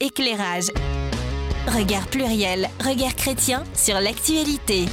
[0.00, 0.70] Éclairage.
[1.66, 4.84] Regard pluriel, regard chrétien sur l'actualité.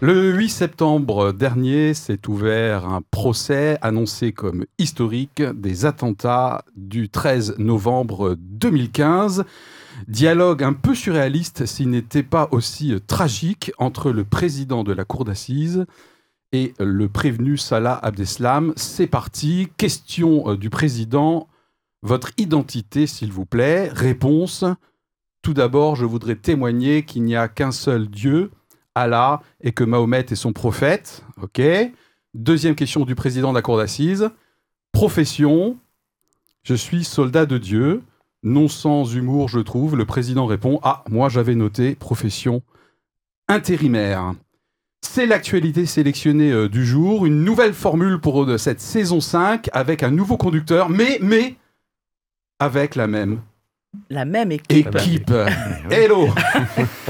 [0.00, 7.56] Le 8 septembre dernier s'est ouvert un procès annoncé comme historique des attentats du 13
[7.58, 9.44] novembre 2015.
[10.06, 15.24] Dialogue un peu surréaliste s'il n'était pas aussi tragique entre le président de la cour
[15.24, 15.86] d'assises
[16.52, 18.74] et le prévenu Salah Abdeslam.
[18.76, 21.48] C'est parti, question euh, du président
[22.02, 23.88] votre identité, s'il vous plaît.
[23.88, 24.64] Réponse.
[25.42, 28.50] Tout d'abord, je voudrais témoigner qu'il n'y a qu'un seul Dieu,
[28.94, 31.24] Allah, et que Mahomet est son prophète.
[31.40, 31.60] OK.
[32.34, 34.30] Deuxième question du président de la cour d'assises.
[34.92, 35.78] Profession.
[36.62, 38.02] Je suis soldat de Dieu.
[38.42, 39.96] Non sans humour, je trouve.
[39.96, 42.62] Le président répond Ah, moi j'avais noté profession
[43.48, 44.34] intérimaire.
[45.02, 50.02] C'est l'actualité sélectionnée euh, du jour, une nouvelle formule pour euh, cette saison 5 avec
[50.02, 51.56] un nouveau conducteur, mais, mais
[52.60, 53.40] avec la même
[54.08, 54.94] la même équipe.
[54.94, 55.32] Équipe.
[55.90, 56.28] Hello.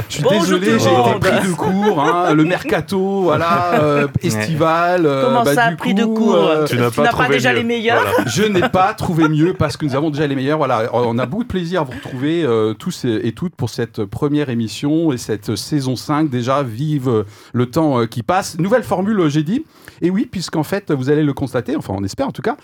[0.08, 2.00] Je suis désolé, j'ai été pris de cours.
[2.00, 5.04] Hein, le mercato, voilà, euh, estival.
[5.04, 8.44] Euh, Comment bah, ça, pris de cours euh, Tu n'as pas, déjà les meilleurs Je
[8.44, 10.56] n'ai pas trouvé mieux parce que nous avons déjà les meilleurs.
[10.56, 12.46] Voilà, on a beaucoup de plaisir à vous retrouver
[12.78, 16.30] tous et, toutes pour cette première émission et cette saison 5.
[16.30, 18.58] Déjà, vive le temps qui passe.
[18.58, 19.64] Nouvelle formule, j'ai dit.
[20.02, 22.56] Et oui, puisqu'en fait, vous allez le constater, enfin, on espère en tout cas,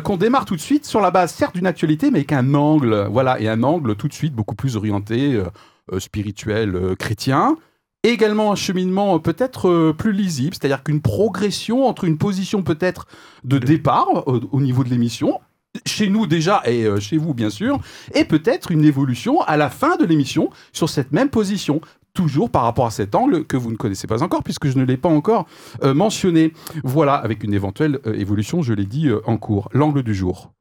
[0.00, 3.06] qu'on démarre tout de suite sur la base, certes, d'une actualité, mais avec un angle.
[3.10, 5.44] Voilà et un angle tout de suite beaucoup plus orienté euh,
[5.92, 7.56] euh, spirituel, euh, chrétien.
[8.02, 13.06] Également un cheminement peut-être plus lisible, c'est-à-dire qu'une progression entre une position peut-être
[13.44, 15.38] de départ au, niveau de l'émission,
[15.84, 17.78] chez nous déjà et chez vous bien sûr,
[18.14, 21.82] et peut-être une évolution à la fin de l'émission sur cette même position
[22.14, 24.84] toujours par rapport à cet angle que vous ne connaissez pas encore, puisque je ne
[24.84, 25.46] l'ai pas encore
[25.82, 26.54] mentionné.
[26.82, 29.68] Voilà, avec une éventuelle évolution, je l'ai dit en cours.
[29.74, 30.54] L'angle du jour.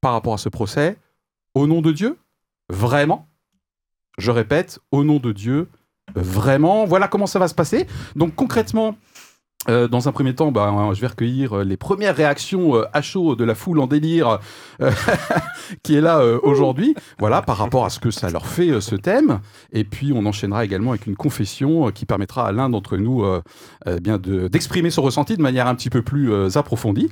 [0.00, 0.96] Par rapport à ce procès,
[1.54, 2.18] au nom de Dieu?
[2.68, 3.28] Vraiment?
[4.18, 5.68] Je répète, au nom de Dieu,
[6.14, 6.84] vraiment?
[6.84, 7.86] Voilà comment ça va se passer.
[8.16, 8.96] Donc concrètement,
[9.68, 13.00] euh, dans un premier temps, bah, je vais recueillir euh, les premières réactions euh, à
[13.00, 14.38] chaud de la foule en délire
[15.82, 19.40] qui est là aujourd'hui, voilà, par rapport à ce que ça leur fait ce thème.
[19.72, 23.24] Et puis, on enchaînera également avec une confession qui permettra à l'un d'entre nous
[24.48, 27.08] d'exprimer son ressenti de manière un petit peu plus approfondie.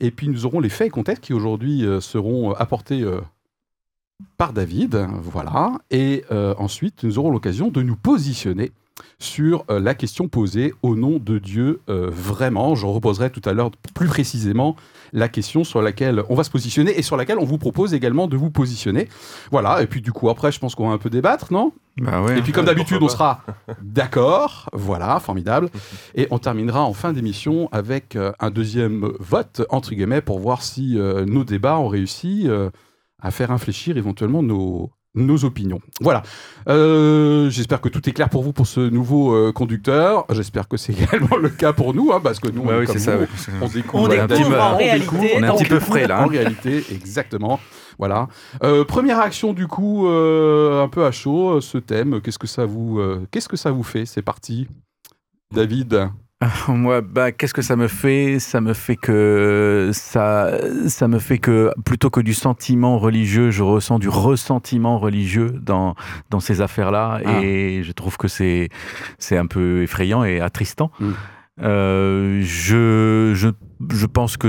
[0.00, 3.04] Et puis, nous aurons les faits et contextes qui aujourd'hui seront apportés
[4.36, 5.72] par David, voilà.
[5.90, 8.72] Et euh, ensuite, nous aurons l'occasion de nous positionner
[9.18, 12.74] sur euh, la question posée au nom de Dieu euh, vraiment.
[12.74, 14.76] Je reposerai tout à l'heure plus précisément
[15.12, 18.26] la question sur laquelle on va se positionner et sur laquelle on vous propose également
[18.26, 19.08] de vous positionner.
[19.50, 21.72] Voilà, et puis du coup après je pense qu'on va un peu débattre, non?
[21.96, 23.42] Bah ouais, Et puis comme d'habitude on sera
[23.82, 25.70] d'accord, voilà, formidable.
[26.16, 30.96] Et on terminera en fin d'émission avec un deuxième vote, entre guillemets, pour voir si
[30.96, 32.48] nos débats ont réussi
[33.24, 35.80] à faire réfléchir éventuellement nos, nos opinions.
[36.00, 36.22] Voilà.
[36.68, 40.26] Euh, j'espère que tout est clair pour vous pour ce nouveau euh, conducteur.
[40.30, 43.16] J'espère que c'est également le cas pour nous, hein, parce que nous, on, oui, ça,
[43.62, 45.32] on, découvre, on découvre en réalité.
[45.36, 46.22] On est un petit peu frais là.
[46.22, 47.58] En réalité, exactement.
[47.98, 48.28] Voilà.
[48.62, 52.20] Euh, première réaction du coup, un peu à chaud, ce thème.
[52.20, 54.04] Qu'est-ce que ça vous, qu'est-ce que ça vous fait?
[54.04, 54.68] C'est parti,
[55.50, 56.10] David.
[56.68, 58.38] Moi, bah, qu'est-ce que ça me fait?
[58.38, 60.50] Ça me fait que ça,
[60.88, 65.94] ça me fait que plutôt que du sentiment religieux, je ressens du ressentiment religieux dans
[66.30, 67.42] dans ces affaires-là, ah.
[67.42, 68.68] et je trouve que c'est
[69.18, 70.90] c'est un peu effrayant et attristant.
[71.00, 71.12] Mm.
[71.62, 73.48] Euh, je, je,
[73.92, 74.48] je, pense que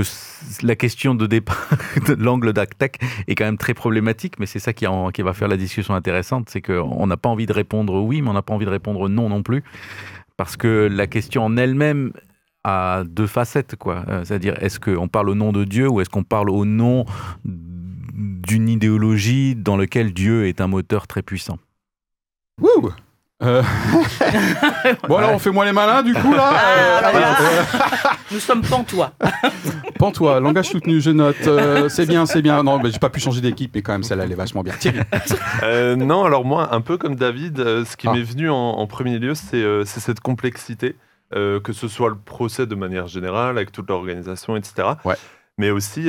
[0.64, 1.68] la question de départ
[2.08, 5.32] de l'angle d'Actec est quand même très problématique, mais c'est ça qui, en, qui va
[5.32, 8.42] faire la discussion intéressante, c'est qu'on n'a pas envie de répondre oui, mais on n'a
[8.42, 9.62] pas envie de répondre non non plus
[10.36, 12.12] parce que la question en elle-même
[12.64, 14.04] a deux facettes, quoi.
[14.08, 17.04] Euh, c'est-à-dire, est-ce qu'on parle au nom de Dieu ou est-ce qu'on parle au nom
[17.44, 21.58] d'une idéologie dans laquelle Dieu est un moteur très puissant?
[22.60, 22.90] Wouh
[23.42, 23.62] euh...
[25.08, 26.52] bon, alors on fait moins les malins du coup là.
[26.54, 27.62] Ah, euh,
[28.32, 29.12] Nous sommes pantois.
[29.98, 31.36] pantois, langage soutenu, je note.
[31.46, 32.62] Euh, c'est bien, c'est bien.
[32.62, 34.72] Non, mais j'ai pas pu changer d'équipe, mais quand même celle-là elle est vachement bien.
[34.74, 35.00] Thierry.
[35.62, 38.12] Euh, non, alors moi, un peu comme David, ce qui ah.
[38.12, 40.96] m'est venu en, premier lieu, c'est cette complexité,
[41.32, 44.88] que ce soit le procès de manière générale, avec toute l'organisation, etc.
[45.04, 45.16] Ouais.
[45.58, 46.08] Mais aussi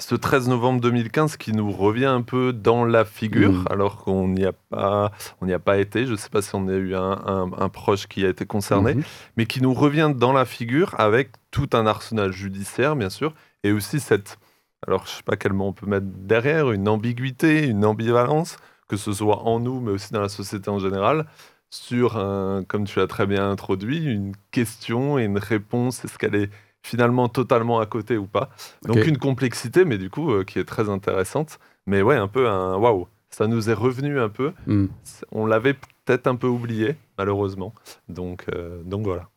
[0.00, 3.64] ce 13 novembre 2015 qui nous revient un peu dans la figure, mm.
[3.70, 6.06] alors qu'on n'y a pas, on n'y a pas été.
[6.06, 9.04] Je ne sais pas si on a eu un, proche qui a été concerné, mm-hmm.
[9.36, 13.72] mais qui nous revient dans la figure avec tout un arsenal judiciaire, bien sûr, et
[13.72, 14.38] aussi cette,
[14.86, 18.56] alors je sais pas quel mot on peut mettre derrière, une ambiguïté, une ambivalence,
[18.88, 21.26] que ce soit en nous, mais aussi dans la société en général,
[21.70, 26.04] sur un, comme tu l'as très bien introduit, une question et une réponse.
[26.04, 26.50] Est-ce qu'elle est
[26.82, 28.50] finalement totalement à côté ou pas.
[28.84, 31.58] Donc une complexité, mais du coup, euh, qui est très intéressante.
[31.86, 33.06] Mais ouais, un peu un waouh.
[33.30, 34.52] ça nous est revenu un peu.
[34.66, 34.86] Hmm.
[35.32, 35.74] On l'avait
[36.04, 37.74] peut-être un peu oublié, malheureusement.
[38.08, 39.28] Donc, euh, donc voilà.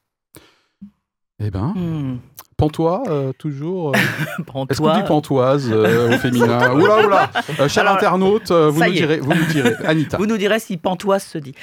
[1.40, 2.18] Eh ben, Hmm.
[2.56, 3.94] Pantois, euh, toujours.
[4.46, 8.70] Prends Est-ce qu'on dit pantoise euh, au féminin Oula, oula euh, Cher Alors, internaute, euh,
[8.70, 9.74] vous, nous direz, vous nous direz.
[9.86, 10.18] Anita.
[10.18, 11.56] Vous nous direz si pantoise se dit.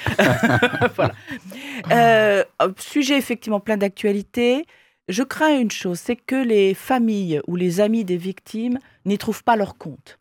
[0.95, 1.13] voilà.
[1.91, 2.43] Euh,
[2.77, 4.65] sujet effectivement plein d'actualités.
[5.11, 9.43] Je crains une chose, c'est que les familles ou les amis des victimes n'y trouvent
[9.43, 10.17] pas leur compte.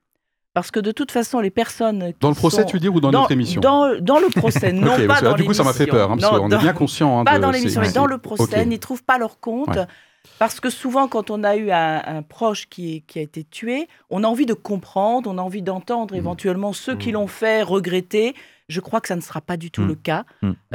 [0.52, 2.12] Parce que de toute façon, les personnes.
[2.12, 4.72] qui Dans le procès, sont- tu dire, ou dans, notre émission dans, dans le procès,
[4.72, 6.38] non Ok, pas parce que là, dans Du coup, ça m'a fait peur, hein, parce
[6.38, 7.20] qu'on dans- est bien conscient.
[7.20, 9.68] hein, pas de dans l'émission, mais dans le procès, n'y trouvent pas leur compte.
[9.68, 9.86] Ouais.
[10.38, 13.88] Parce que souvent, quand on a eu un, un proche qui, qui a été tué,
[14.10, 16.18] on a envie de comprendre, on a envie d'entendre Mm.
[16.18, 17.12] éventuellement ceux qui Mm.
[17.14, 18.34] l'ont fait regretter.
[18.68, 19.88] Je crois que ça ne sera pas du tout Mm.
[19.88, 20.24] le cas.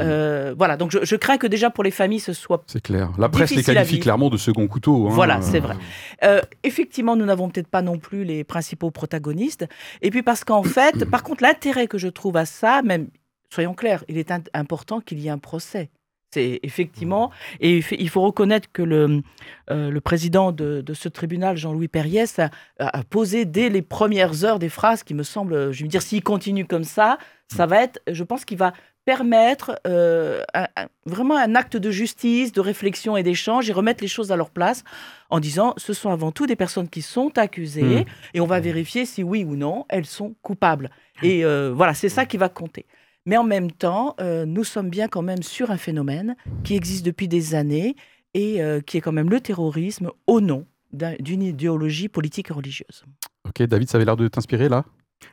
[0.00, 2.62] Euh, voilà, donc je, je crains que déjà pour les familles, ce soit...
[2.66, 3.10] C'est clair.
[3.18, 5.06] La presse les qualifie clairement de second couteau.
[5.06, 5.10] hein.
[5.12, 5.76] Voilà, c'est vrai.
[6.24, 9.66] Euh, effectivement, nous n'avons peut-être pas non plus les principaux protagonistes.
[10.02, 13.08] Et puis parce qu'en fait, par contre, l'intérêt que je trouve à ça, même,
[13.50, 15.88] soyons clairs, il est important qu'il y ait un procès.
[16.36, 17.30] C'est effectivement,
[17.60, 19.22] et il faut reconnaître que le,
[19.70, 24.44] euh, le président de, de ce tribunal, Jean-Louis Perriès, a, a posé dès les premières
[24.44, 27.16] heures des phrases qui me semblent, je veux dire, s'il continue comme ça,
[27.48, 28.74] ça va être, je pense qu'il va
[29.06, 34.02] permettre euh, un- un- vraiment un acte de justice, de réflexion et d'échange et remettre
[34.02, 34.82] les choses à leur place
[35.30, 38.04] en disant ce sont avant tout des personnes qui sont accusées Mm.
[38.34, 40.90] et on va vérifier si oui ou non elles sont coupables.
[41.22, 42.84] Et euh, voilà, c'est ça qui va compter.
[43.26, 47.04] Mais en même temps, euh, nous sommes bien quand même sur un phénomène qui existe
[47.04, 47.96] depuis des années
[48.34, 52.54] et euh, qui est quand même le terrorisme au nom d'un- d'une idéologie politique et
[52.54, 53.04] religieuse.
[53.48, 54.84] Ok, David, ça avait l'air de t'inspirer là?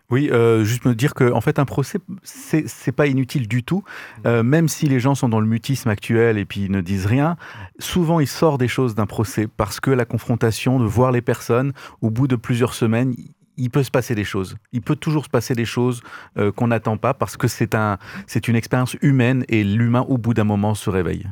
[0.09, 3.63] Oui, euh, juste me dire que en fait un procès c'est c'est pas inutile du
[3.63, 3.83] tout,
[4.25, 7.05] Euh, même si les gens sont dans le mutisme actuel et puis ils ne disent
[7.05, 7.35] rien.
[7.79, 11.73] Souvent il sort des choses d'un procès parce que la confrontation, de voir les personnes,
[12.01, 13.13] au bout de plusieurs semaines,
[13.57, 14.55] il peut se passer des choses.
[14.71, 16.01] Il peut toujours se passer des choses
[16.37, 17.97] euh, qu'on n'attend pas parce que c'est un
[18.27, 21.27] c'est une expérience humaine et l'humain au bout d'un moment se réveille.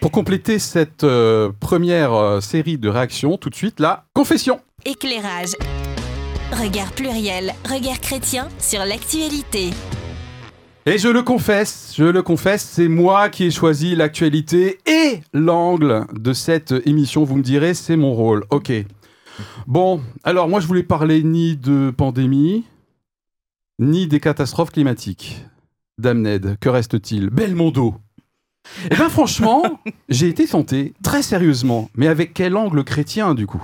[0.00, 4.60] Pour compléter cette euh, première euh, série de réactions, tout de suite, la confession.
[4.84, 5.54] Éclairage.
[6.52, 9.70] Regard pluriel, regard chrétien sur l'actualité.
[10.86, 16.06] Et je le confesse, je le confesse, c'est moi qui ai choisi l'actualité et l'angle
[16.14, 17.24] de cette émission.
[17.24, 18.44] Vous me direz, c'est mon rôle.
[18.48, 18.72] Ok.
[19.66, 22.64] Bon, alors moi je voulais parler ni de pandémie,
[23.78, 25.44] ni des catastrophes climatiques.
[25.98, 27.30] Damned, que reste-t-il?
[27.30, 27.94] Belmondo.
[28.90, 29.62] Eh bien franchement,
[30.08, 33.62] j'ai été tenté, très sérieusement, mais avec quel angle chrétien du coup?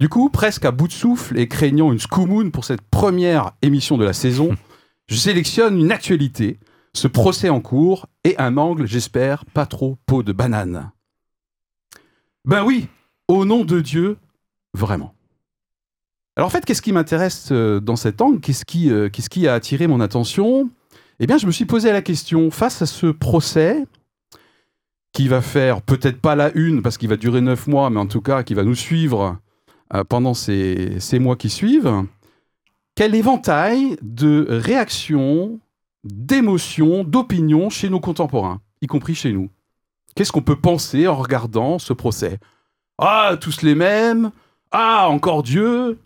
[0.00, 3.98] Du coup, presque à bout de souffle et craignant une scoumoune pour cette première émission
[3.98, 4.54] de la saison,
[5.08, 6.60] je sélectionne une actualité,
[6.94, 10.92] ce procès en cours et un angle, j'espère, pas trop peau de banane.
[12.44, 12.88] Ben oui,
[13.28, 14.16] au nom de Dieu,
[14.74, 15.14] vraiment.
[16.36, 18.40] Alors en fait, qu'est-ce qui m'intéresse euh, dans cet angle?
[18.40, 20.70] Qu'est-ce qui, euh, qu'est-ce qui a attiré mon attention?
[21.20, 23.84] Eh bien, je me suis posé la question, face à ce procès,
[25.12, 28.06] qui va faire peut-être pas la une, parce qu'il va durer neuf mois, mais en
[28.06, 29.38] tout cas qui va nous suivre
[29.94, 32.04] euh, pendant ces mois qui suivent,
[32.94, 35.58] quel éventail de réactions,
[36.04, 39.50] d'émotions, d'opinions chez nos contemporains, y compris chez nous?
[40.14, 42.38] Qu'est-ce qu'on peut penser en regardant ce procès?
[42.98, 44.32] Ah, tous les mêmes
[44.72, 45.98] Ah, encore Dieu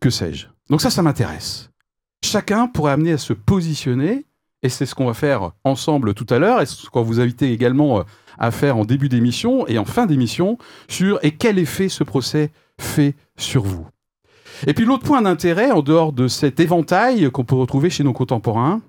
[0.00, 0.46] Que sais-je?
[0.70, 1.70] Donc ça, ça m'intéresse.
[2.24, 4.26] Chacun pourrait amener à se positionner,
[4.62, 7.20] et c'est ce qu'on va faire ensemble tout à l'heure, et ce qu'on va vous
[7.20, 8.02] inviter également euh,
[8.38, 12.52] à faire en début d'émission et en fin d'émission, sur et quel effet ce procès
[12.78, 13.86] fait sur vous?
[14.66, 18.12] Et puis l'autre point d'intérêt, en dehors de cet éventail qu'on peut retrouver chez nos
[18.12, 18.80] contemporains,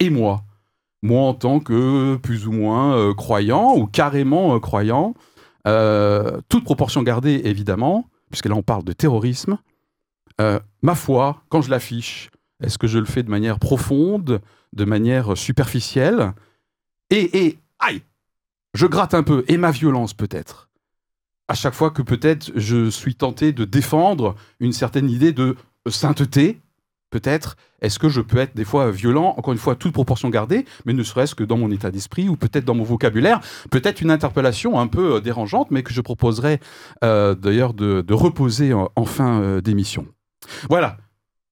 [0.00, 0.42] et moi,
[1.02, 5.14] moi en tant que plus ou moins euh, croyant ou carrément euh, croyant,
[5.66, 9.58] euh, toute proportion gardée évidemment, puisque là on parle de terrorisme,
[10.40, 12.30] euh, ma foi, quand je l'affiche,
[12.62, 14.40] est-ce que je le fais de manière profonde,
[14.72, 16.34] de manière superficielle?
[17.10, 18.02] Et, et, aïe,
[18.74, 20.68] je gratte un peu, et ma violence peut-être.
[21.48, 25.56] À chaque fois que peut-être je suis tenté de défendre une certaine idée de
[25.88, 26.60] sainteté,
[27.10, 30.64] peut-être, est-ce que je peux être des fois violent, encore une fois, toute proportion gardée,
[30.84, 34.10] mais ne serait-ce que dans mon état d'esprit ou peut-être dans mon vocabulaire, peut-être une
[34.10, 36.60] interpellation un peu euh, dérangeante, mais que je proposerai
[37.04, 40.06] euh, d'ailleurs de, reposer en, en fin euh, d'émission.
[40.68, 40.96] Voilà,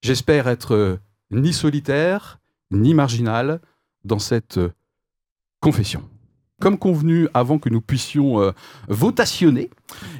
[0.01, 0.97] j'espère être euh,
[1.31, 2.39] ni solitaire,
[2.71, 3.61] ni marginal
[4.03, 4.71] dans cette euh,
[5.61, 6.03] confession
[6.61, 8.51] comme convenu avant que nous puissions euh,
[8.87, 9.69] votationner,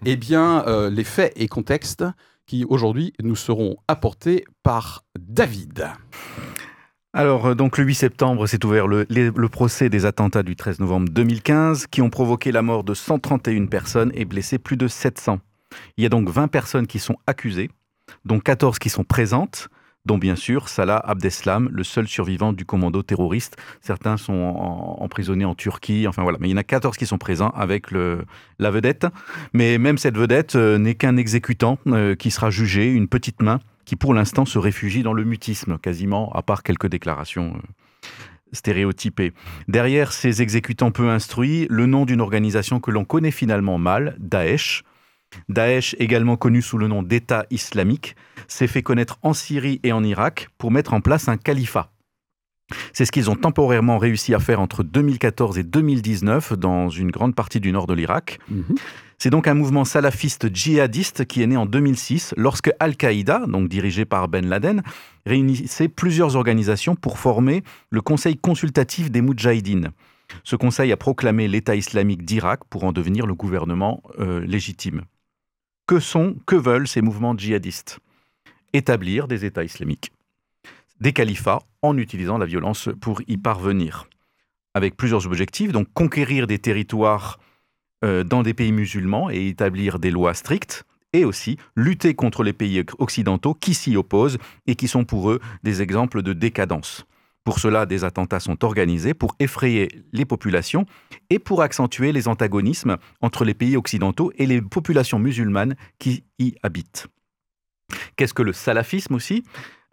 [0.05, 2.03] eh bien, euh, les faits et contextes
[2.45, 5.87] qui aujourd'hui nous seront apportés par David.
[7.13, 10.79] Alors, euh, donc le 8 septembre s'est ouvert le, le procès des attentats du 13
[10.79, 15.39] novembre 2015 qui ont provoqué la mort de 131 personnes et blessé plus de 700.
[15.97, 17.69] Il y a donc 20 personnes qui sont accusées,
[18.25, 19.69] dont 14 qui sont présentes.
[20.05, 23.57] Dont bien sûr Salah Abdeslam, le seul survivant du commando terroriste.
[23.81, 27.17] Certains sont emprisonnés en Turquie, enfin voilà, mais il y en a 14 qui sont
[27.17, 29.07] présents avec la vedette.
[29.53, 33.59] Mais même cette vedette euh, n'est qu'un exécutant euh, qui sera jugé, une petite main
[33.85, 38.07] qui pour l'instant se réfugie dans le mutisme, quasiment, à part quelques déclarations euh,
[38.51, 39.33] stéréotypées.
[39.67, 44.83] Derrière ces exécutants peu instruits, le nom d'une organisation que l'on connaît finalement mal, Daesh,
[45.49, 48.15] Daesh, également connu sous le nom d'État islamique,
[48.47, 51.91] s'est fait connaître en Syrie et en Irak pour mettre en place un califat.
[52.93, 57.35] C'est ce qu'ils ont temporairement réussi à faire entre 2014 et 2019 dans une grande
[57.35, 58.39] partie du nord de l'Irak.
[58.49, 58.75] Mhm.
[59.17, 64.03] C'est donc un mouvement salafiste djihadiste qui est né en 2006 lorsque Al-Qaïda, donc dirigé
[64.03, 64.81] par Ben Laden,
[65.25, 69.91] réunissait plusieurs organisations pour former le Conseil consultatif des Moudjahidines.
[70.43, 75.03] Ce conseil a proclamé l'État islamique d'Irak pour en devenir le gouvernement euh, légitime.
[75.87, 77.99] Que sont, que veulent ces mouvements djihadistes?
[78.73, 80.11] Établir des États islamiques,
[80.99, 84.07] des califats en utilisant la violence pour y parvenir.
[84.73, 87.39] Avec plusieurs objectifs, donc conquérir des territoires
[88.03, 92.51] euh, dans des pays musulmans et établir des lois strictes, et aussi lutter contre les
[92.51, 97.05] pays occidentaux qui s'y opposent et qui sont pour eux des exemples de décadence.
[97.45, 100.85] Pour cela, des attentats sont organisés pour effrayer les populations
[101.29, 106.55] et pour accentuer les antagonismes entre les pays occidentaux et les populations musulmanes qui y
[106.63, 107.07] habitent.
[108.15, 109.43] Qu'est-ce que le salafisme aussi?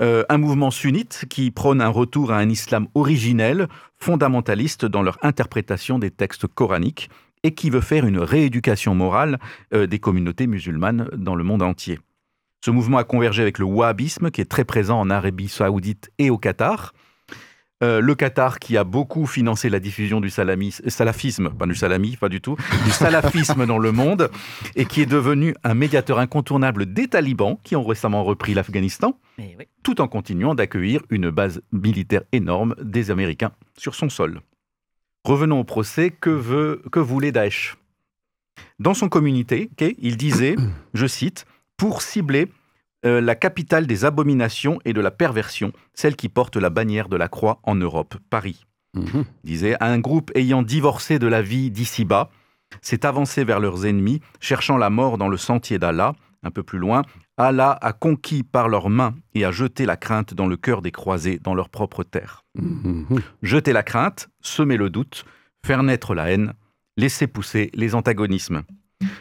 [0.01, 3.69] Euh, Un mouvement sunnite qui prône un retour à un islam originel,
[3.99, 7.11] fondamentaliste dans leur interprétation des textes coraniques
[7.43, 9.39] et qui veut faire une rééducation morale
[9.75, 11.99] euh, des communautés musulmanes dans le monde entier.
[12.65, 16.31] Ce mouvement a convergé avec le wahhabisme qui est très présent en Arabie saoudite et
[16.31, 16.95] au Qatar.
[17.83, 22.29] Euh, le Qatar qui a beaucoup financé la diffusion du salafisme, pas du salami, pas
[22.29, 24.31] du tout, du salafisme dans le monde,
[24.77, 29.19] et qui est devenu un médiateur incontournable des talibans qui ont récemment repris l'Afghanistan,
[29.83, 34.41] tout en continuant d'accueillir une base militaire énorme des Américains sur son sol.
[35.25, 37.77] Revenons au procès, que, veut, que voulait Daesh?
[38.79, 40.57] Dans son communiqué, il disait,
[40.95, 41.47] je cite,
[41.77, 42.49] pour cibler
[43.05, 47.17] euh, la capitale des abominations et de la perversion, celle qui porte la bannière de
[47.17, 48.65] la croix en Europe, Paris.
[48.95, 49.25] Mhm.
[49.45, 52.31] Disait un groupe ayant divorcé de la vie d'ici-bas
[52.81, 56.15] s'est avancé vers leurs ennemis, cherchant la mort dans le sentier d'Allah.
[56.45, 57.03] Un peu plus loin,
[57.37, 60.91] Allah a conquis par leurs mains et a jeté la crainte dans le cœur des
[60.91, 62.45] croisés, dans leur propre terre.
[62.57, 63.21] Mhm.
[63.43, 65.25] Jeter la crainte, semer le doute,
[65.65, 66.55] faire naître la haine,
[66.97, 68.63] laisser pousser les antagonismes.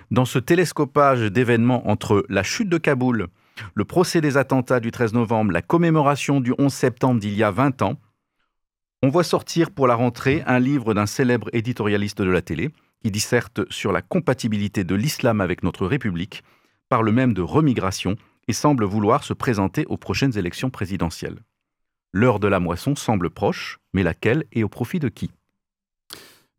[0.10, 3.28] Dans ce télescopage d'événements entre la chute de Kaboul,
[3.75, 7.51] le procès des attentats du 13 novembre, la commémoration du 11 septembre d'il y a
[7.51, 8.00] 20 ans,
[9.03, 12.70] on voit sortir pour la rentrée un livre d'un célèbre éditorialiste de la télé
[13.03, 16.43] qui disserte sur la compatibilité de l'islam avec notre République,
[16.88, 18.15] parle même de remigration
[18.48, 21.39] et semble vouloir se présenter aux prochaines élections présidentielles.
[22.13, 25.31] L'heure de la moisson semble proche, mais laquelle et au profit de qui?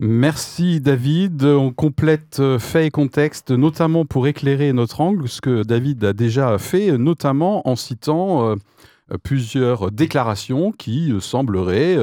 [0.05, 1.45] Merci David.
[1.45, 6.13] On complète euh, fait et contexte, notamment pour éclairer notre angle, ce que David a
[6.13, 8.57] déjà fait, notamment en citant euh,
[9.23, 11.97] plusieurs déclarations qui euh, sembleraient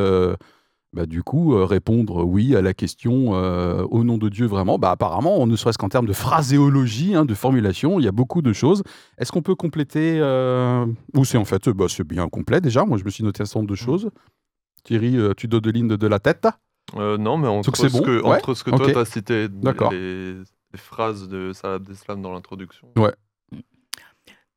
[0.94, 4.79] bah, du coup répondre oui à la question au nom de Dieu vraiment.
[4.79, 8.41] Bah, apparemment, ne serait-ce qu'en termes de phraséologie, hein, de formulation, il y a beaucoup
[8.41, 8.82] de choses.
[9.18, 10.22] Est-ce qu'on peut compléter
[11.15, 12.86] Ou c'est en fait, bah, c'est bien complet déjà.
[12.86, 14.10] Moi, je me suis noté un certain nombre de choses.
[14.86, 16.48] Thierry, tu lignes de la tête
[16.96, 20.77] euh, non, mais entre, ce, que, entre ce que toi, tu as cité, les, les,
[20.77, 22.88] phrases de Salah Abdeslam dans l'introduction.
[22.96, 23.13] Ouais.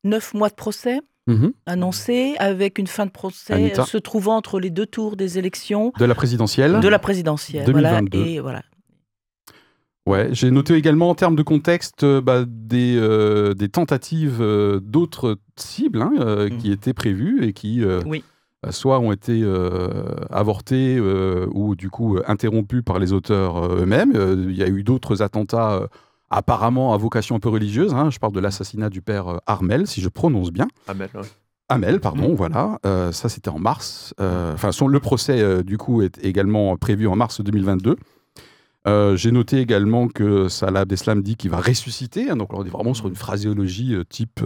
[0.04, 1.52] Neuf mois de procès mhm.
[1.66, 5.92] annoncé avec une fin de procès se trouvant entre les deux tours des élections.
[5.98, 7.64] De la présidentielle De la présidentielle.
[7.64, 8.18] 2022.
[8.18, 8.62] Voilà, et voilà.
[10.04, 14.42] Ouais, j'ai noté également en termes de contexte euh, bah, des, euh, des, tentatives
[14.82, 16.12] d'autres cibles hein,
[16.50, 16.58] mhm.
[16.58, 18.24] qui étaient prévues et qui oui.
[18.64, 19.88] Euh, soit ont été euh,
[20.30, 24.12] avortés euh, ou du coup interrompus par les auteurs eux-mêmes.
[24.48, 25.88] Il y a eu d'autres attentats
[26.30, 27.94] apparemment à vocation un peu religieuse.
[27.94, 28.10] Hein.
[28.10, 30.68] Je parle de l'assassinat du père Armel, si je prononce bien.
[30.86, 31.10] Amel,
[31.68, 32.34] Amel, pardon, mmh.
[32.34, 32.78] voilà.
[33.12, 34.14] ça, c'était en mars.
[34.18, 37.96] Enfin, le procès, du coup, est également prévu en mars 2022.
[39.16, 42.30] J'ai noté également que Salah Abdeslam dit qu'il va ressusciter.
[42.30, 42.36] Hein.
[42.36, 44.40] donc, on est vraiment sur une phraséologie type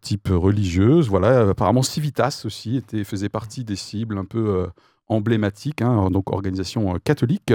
[0.00, 1.08] type religieuse.
[1.08, 4.66] Voilà, apparemment Civitas aussi était, faisait partie des cibles un peu euh,
[5.08, 7.52] emblématiques, hein, donc organisation euh, catholique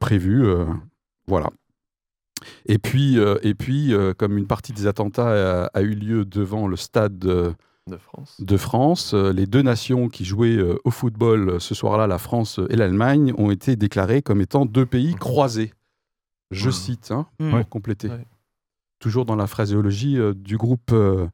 [0.00, 0.46] prévue.
[1.26, 1.50] voilà.
[2.66, 7.18] Et puis, et puis comme une partie des attentats a, eu lieu devant le stade
[7.18, 7.54] de
[7.98, 12.76] France, de France les deux nations qui jouaient au football ce soir-là, la France et
[12.76, 15.72] l'Allemagne, ont été déclarées comme étant deux pays croisés.
[16.50, 16.72] Je mmh.
[16.72, 17.50] cite, hein, mmh.
[17.50, 18.10] pour compléter
[19.02, 21.26] toujours dans la phraséologie euh, du groupe euh,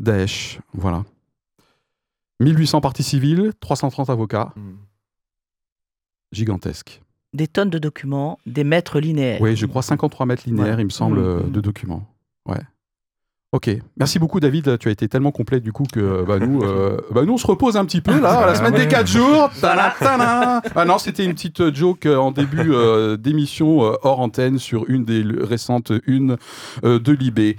[0.00, 0.58] Daesh.
[0.72, 1.04] Voilà.
[2.40, 4.76] 1800 parties civiles, 330 avocats, Hmm.
[6.32, 7.00] gigantesque.
[7.32, 9.40] Des tonnes de documents, des mètres linéaires.
[9.40, 10.82] Oui, je crois 53 mètres linéaires, Ouais.
[10.82, 11.24] il me semble, Mhm.
[11.24, 12.06] euh, de documents.
[12.46, 12.60] Ouais.
[13.54, 16.96] Ok, merci beaucoup David, tu as été tellement complet du coup que bah, nous, euh,
[17.12, 19.48] bah, nous on se repose un petit peu là, la semaine des 4 jours.
[20.74, 24.58] Ah non, c'était une petite euh, joke euh, en début euh, d'émission euh, hors antenne
[24.58, 27.56] sur une des récentes euh, de Libé.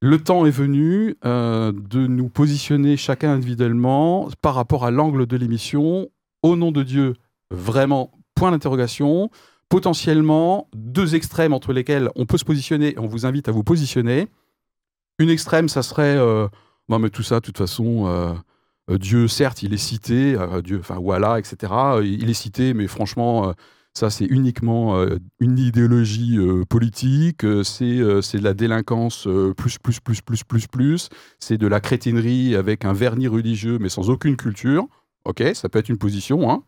[0.00, 5.36] Le temps est venu euh, de nous positionner chacun individuellement par rapport à l'angle de
[5.36, 6.06] l'émission.
[6.44, 7.14] Au nom de Dieu,
[7.50, 9.30] vraiment, point d'interrogation.
[9.68, 13.64] Potentiellement, deux extrêmes entre lesquels on peut se positionner et on vous invite à vous
[13.64, 14.28] positionner.
[15.18, 16.48] Une extrême, ça serait euh,
[16.88, 18.34] non, mais tout ça, de toute façon, euh,
[18.90, 21.72] euh, Dieu, certes, il est cité, Dieu, enfin voilà, etc.
[22.02, 23.54] Il est cité, mais franchement,
[23.94, 25.06] ça, c'est uniquement
[25.40, 31.66] une idéologie politique, c'est de la délinquance plus, plus, plus, plus, plus, plus, c'est de
[31.66, 34.86] la crétinerie avec un vernis religieux, mais sans aucune culture.
[35.24, 36.64] Ok, ça peut être une position, hein.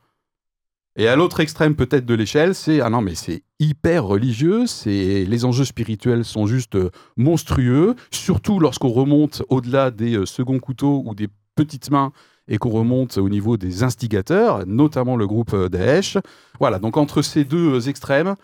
[0.97, 5.25] Et à l'autre extrême peut-être de l'échelle, c'est ah non mais c'est hyper religieux, c'est
[5.25, 11.03] les enjeux spirituels sont juste euh, monstrueux, surtout lorsqu'on remonte au-delà des euh, seconds couteaux
[11.07, 12.13] ou des petites mains
[12.49, 16.19] et qu'on remonte au niveau des instigateurs, notamment le groupe euh, Daesh.
[16.61, 18.37] Voilà, donc entre ces deux extrêmes,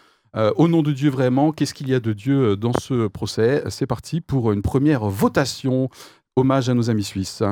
[0.57, 3.62] au nom de Dieu vraiment, qu'est-ce qu'il y a de Dieu dans ce procès?
[3.69, 5.90] C'est parti pour une première votation.
[6.37, 7.42] Hommage à nos amis suisses.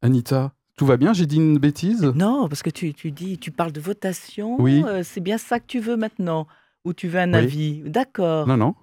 [0.00, 2.02] Anita, tout va bien J'ai dit une bêtise?
[2.14, 4.56] Non, parce que tu, tu dis, tu parles de votation.
[4.60, 4.82] Oui.
[4.86, 6.46] euh, c'est bien ça que tu veux maintenant
[6.84, 7.38] Ou tu veux un Oui.
[7.38, 8.46] avis D'accord.
[8.46, 8.74] Non, non.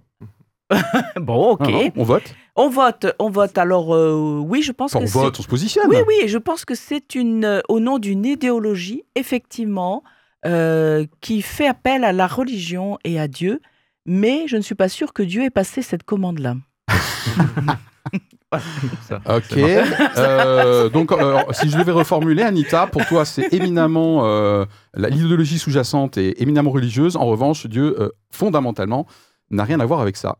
[1.17, 1.61] Bon, ok.
[1.61, 2.33] non, non, on vote.
[2.55, 3.05] On vote.
[3.19, 3.57] On vote.
[3.57, 5.87] Alors, euh, oui, je pense Enfin, on que c'est- vote, on se positionne.
[5.89, 10.01] Oui, oui, je pense que c'est une, euh, au nom d'une idéologie, effectivement,
[10.45, 13.59] euh, qui fait appel à la religion et à Dieu,
[14.05, 16.55] mais je ne suis pas sûre que Dieu ait passé cette commande-là.
[18.53, 19.57] Ok.
[19.57, 25.57] Euh, donc, euh, si je devais reformuler, Anita, pour toi, c'est éminemment euh, la- l'idéologie
[25.59, 27.15] sous-jacente est éminemment religieuse.
[27.15, 29.07] En revanche, Dieu, euh, fondamentalement,
[29.49, 30.37] n'a rien à voir avec ça.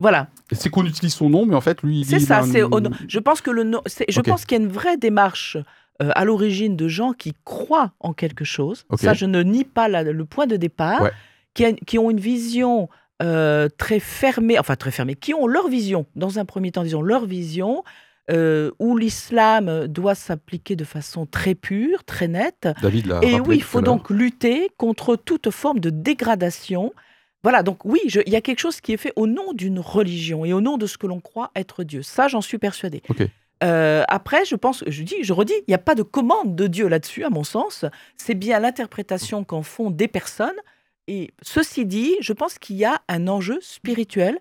[0.00, 2.42] Voilà, C'est qu'on utilise son nom, mais en fait, lui, il c'est ça.
[2.42, 5.58] je pense que le nom- je pense qu'il y a une vraie démarche
[6.02, 8.86] euh, à l'origine de gens qui croient en quelque chose.
[8.96, 11.12] Ça, je ne nie pas la- le point de départ, Ouais.
[11.52, 12.88] qui, a- qui ont une vision
[13.22, 16.06] euh, très fermée, enfin très fermée, qui ont leur vision.
[16.16, 17.84] Dans un premier temps, disons leur vision.
[18.30, 23.56] euh, où l'islam doit s'appliquer de façon très pure, très nette, David l'a Et oui,
[23.56, 26.92] il faut donc lutter contre toute forme de dégradation.
[27.42, 30.44] Voilà, donc oui, il y a quelque chose qui est fait au nom d'une religion
[30.44, 32.02] et au nom de ce que l'on croit être Dieu.
[32.02, 33.02] Ça, j'en suis persuadée.
[33.62, 36.66] Euh, après, je pense, je dis, je redis, il n'y a pas de commande de
[36.66, 37.84] Dieu là-dessus, à mon sens.
[38.16, 40.56] C'est bien l'interprétation qu'en font des personnes.
[41.10, 44.38] Et ceci dit, je pense qu'il y a un enjeu spirituel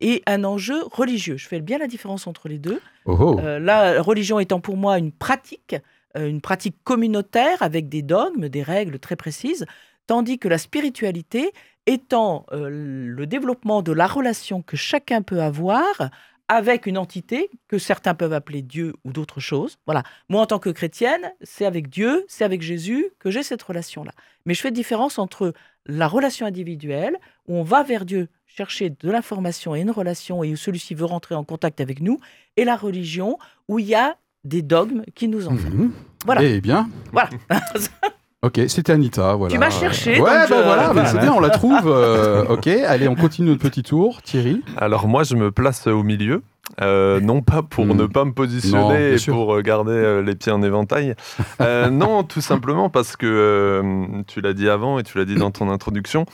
[0.00, 1.36] et un enjeu religieux.
[1.36, 2.80] Je fais bien la différence entre les deux.
[3.06, 3.38] Oh, oh.
[3.40, 5.74] Euh, la religion étant pour moi une pratique,
[6.16, 9.66] euh, une pratique communautaire avec des dogmes, des règles très précises,
[10.06, 11.50] tandis que la spiritualité
[11.86, 16.08] étant euh, le développement de la relation que chacun peut avoir
[16.46, 19.78] avec une entité que certains peuvent appeler Dieu ou d'autres choses.
[19.86, 20.02] Voilà.
[20.28, 24.12] Moi, en tant que chrétienne, c'est avec Dieu, c'est avec Jésus que j'ai cette relation-là.
[24.44, 25.54] Mais je fais différence entre
[25.86, 27.16] la relation individuelle,
[27.48, 31.04] où on va vers Dieu chercher de l'information et une relation, et où celui-ci veut
[31.04, 32.20] rentrer en contact avec nous,
[32.56, 35.84] et la religion, où il y a des dogmes qui nous enferment.
[35.84, 35.92] Mhm.
[36.24, 36.42] Voilà.
[36.42, 37.30] Eh bien, Voilà.
[38.42, 39.34] ok, c'était Anita.
[39.34, 39.52] Voilà.
[39.52, 41.08] Tu m'as cherché, Ouais, donc bah voilà, mais voilà.
[41.08, 41.86] c'est bien, on la trouve.
[41.86, 44.22] euh, ok, allez, on continue notre petit tour.
[44.22, 46.42] Thierry Alors moi, je me place au milieu.
[46.80, 47.96] euh, non pas pour Hmm.
[47.96, 51.14] ne pas me positionner et pour euh, garder euh, les pieds en éventail.
[51.60, 55.34] Euh, non, tout simplement parce que euh, tu l'as dit avant et tu l'as dit
[55.34, 56.24] dans ton introduction.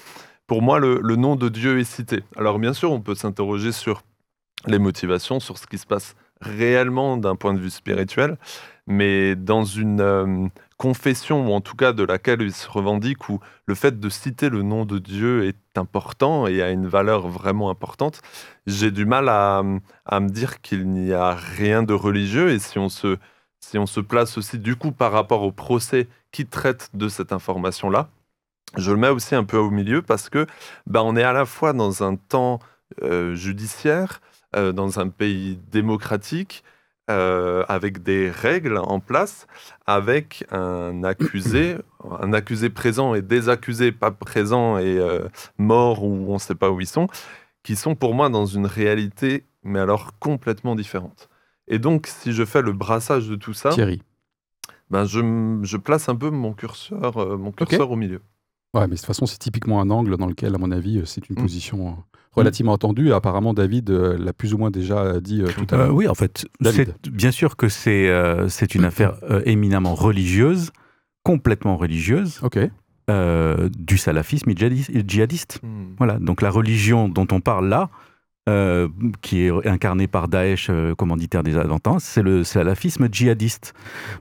[0.46, 2.22] Pour moi, le, le nom de Dieu est cité.
[2.36, 4.02] Alors bien sûr, on peut s'interroger sur
[4.66, 8.36] les motivations, sur ce qui se passe réellement d'un point de vue spirituel,
[8.86, 10.46] mais dans une euh,
[10.78, 14.48] confession, ou en tout cas de laquelle il se revendique, où le fait de citer
[14.48, 18.22] le nom de Dieu est important et a une valeur vraiment importante,
[18.66, 22.88] j'ai du mal à, me dire qu'il n'y a rien de religieux, et si on
[22.88, 23.18] se,
[23.60, 27.32] si on se place aussi du coup par rapport au procès qui traite de cette
[27.32, 28.08] information-là,
[28.76, 30.46] je le mets aussi un peu au milieu parce que
[30.86, 32.60] bah, on est à la fois dans un temps
[33.02, 34.20] euh, judiciaire,
[34.56, 36.64] euh, dans un pays démocratique,
[37.10, 39.46] euh, avec des règles en place,
[39.86, 41.76] avec un accusé,
[42.20, 46.54] un accusé présent et des accusés pas présents et euh, morts ou on ne sait
[46.54, 47.08] pas où ils sont,
[47.62, 51.28] qui sont pour moi dans une réalité, mais alors complètement différente.
[51.66, 54.02] Et donc, si je fais le brassage de tout ça, Thierry.
[54.90, 58.22] ben je, place un peu mon curseur, euh, mon curseur au milieu.
[58.74, 61.28] Ouais, mais de toute façon, c'est typiquement un angle dans lequel, à mon avis, c'est
[61.30, 61.42] une Mm.
[61.42, 61.92] position euh,
[62.32, 63.12] relativement attendue.
[63.12, 65.94] Apparemment, David euh, l'a plus ou moins déjà dit euh, tout à Euh, l'heure.
[65.94, 66.46] oui, en fait,
[67.10, 70.70] bien sûr que c'est euh, c'est une affaire euh, éminemment religieuse,
[71.24, 72.58] complètement religieuse, Ok.
[73.10, 75.60] euh, du salafisme djihadis- djihadiste.
[75.62, 75.94] Hmm.
[75.96, 77.88] Voilà, donc la religion dont on parle là,
[78.48, 78.88] euh,
[79.20, 83.74] qui est incarnée par Daesh, euh, commanditaire des attentats, c'est le salafisme djihadiste.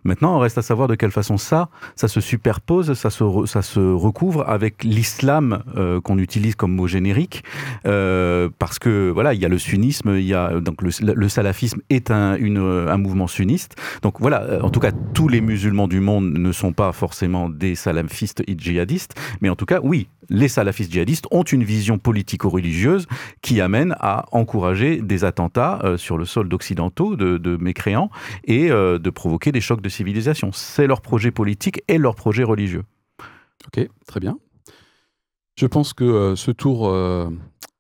[0.04, 4.44] Maintenant, on reste à savoir de quelle façon ça, ça se superpose, ça se, recouvre
[4.50, 7.44] avec l'islam euh, qu'on utilise comme mot générique,
[7.84, 12.12] parce que voilà, il y a le sunnisme, il y a donc le, salafisme est
[12.12, 13.76] un, un mouvement sunniste.
[14.02, 17.76] Donc voilà, en tout cas, tous les musulmans du monde ne sont pas forcément des
[17.76, 23.08] salafistes djihadistes, mais en tout cas, oui, les salafistes djihadistes ont une vision politico-religieuse
[23.42, 28.10] qui amène à encourager des attentats euh, sur le sol d'occidentaux, de, mécréants,
[28.44, 30.52] et euh, de provoquer des chocs de civilisation.
[30.52, 32.84] C'est leur projet politique et leur projet religieux.
[33.68, 34.38] Ok, très bien.
[35.56, 36.94] Je pense que euh, ce tour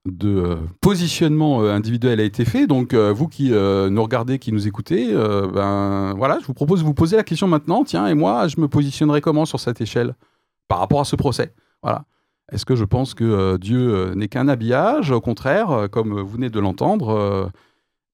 [0.05, 2.65] de positionnement individuel a été fait.
[2.65, 6.93] Donc, vous qui nous regardez, qui nous écoutez, ben voilà, je vous propose de vous
[6.93, 7.83] poser la question maintenant.
[7.83, 10.15] Tiens, et moi, je me positionnerai comment sur cette échelle
[10.69, 11.53] par rapport à ce procès?
[11.83, 12.05] Voilà.
[12.51, 15.11] Est-ce que je pense que euh, Dieu euh, n'est qu'un habillage?
[15.11, 17.51] Au contraire, euh, comme vous venez de l'entendre,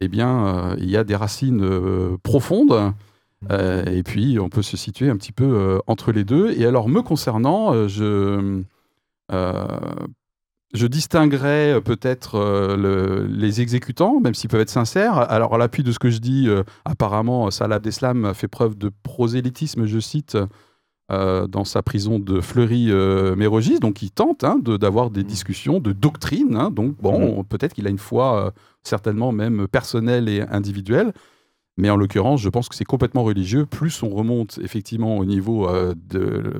[0.01, 2.93] eh bien, il y a des racines profondes.
[3.51, 6.51] Et puis, on peut se situer un petit peu entre les deux.
[6.51, 8.63] Et alors, me concernant, je,
[9.31, 9.67] euh,
[10.73, 12.37] je distinguerais peut-être
[12.75, 15.17] le- les exécutants, même s'ils peuvent être sincères.
[15.31, 16.49] Alors, à l'appui de ce que je dis,
[16.83, 20.37] apparemment, Salah Abdeslam a fait preuve de prosélytisme, je cite,
[21.11, 23.79] euh, dans sa prison de Fleury-Mérogis.
[23.79, 26.55] donc, il tente hein, de- d'avoir des discussions de doctrine.
[26.55, 26.71] hein.
[26.71, 28.51] donc, bon, peut-être qu'il a une foi euh,
[28.83, 31.13] certainement même personnelle et individuelle.
[31.77, 33.65] Mais en l'occurrence, je pense que c'est complètement religieux.
[33.65, 36.53] Plus on remonte effectivement au niveau euh, de,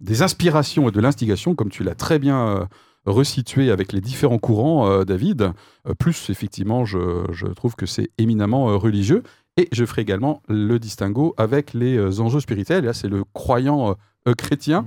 [0.00, 2.68] des inspirations et de l'instigation, comme tu l'as très bien
[3.06, 5.52] resitué avec les différents courants, David,
[5.98, 9.22] plus effectivement, je, je trouve que c'est éminemment religieux.
[9.56, 12.84] Et je ferai également le distinguo avec les euh, enjeux spirituels.
[12.84, 13.96] Là, c'est le croyant
[14.28, 14.84] euh, chrétien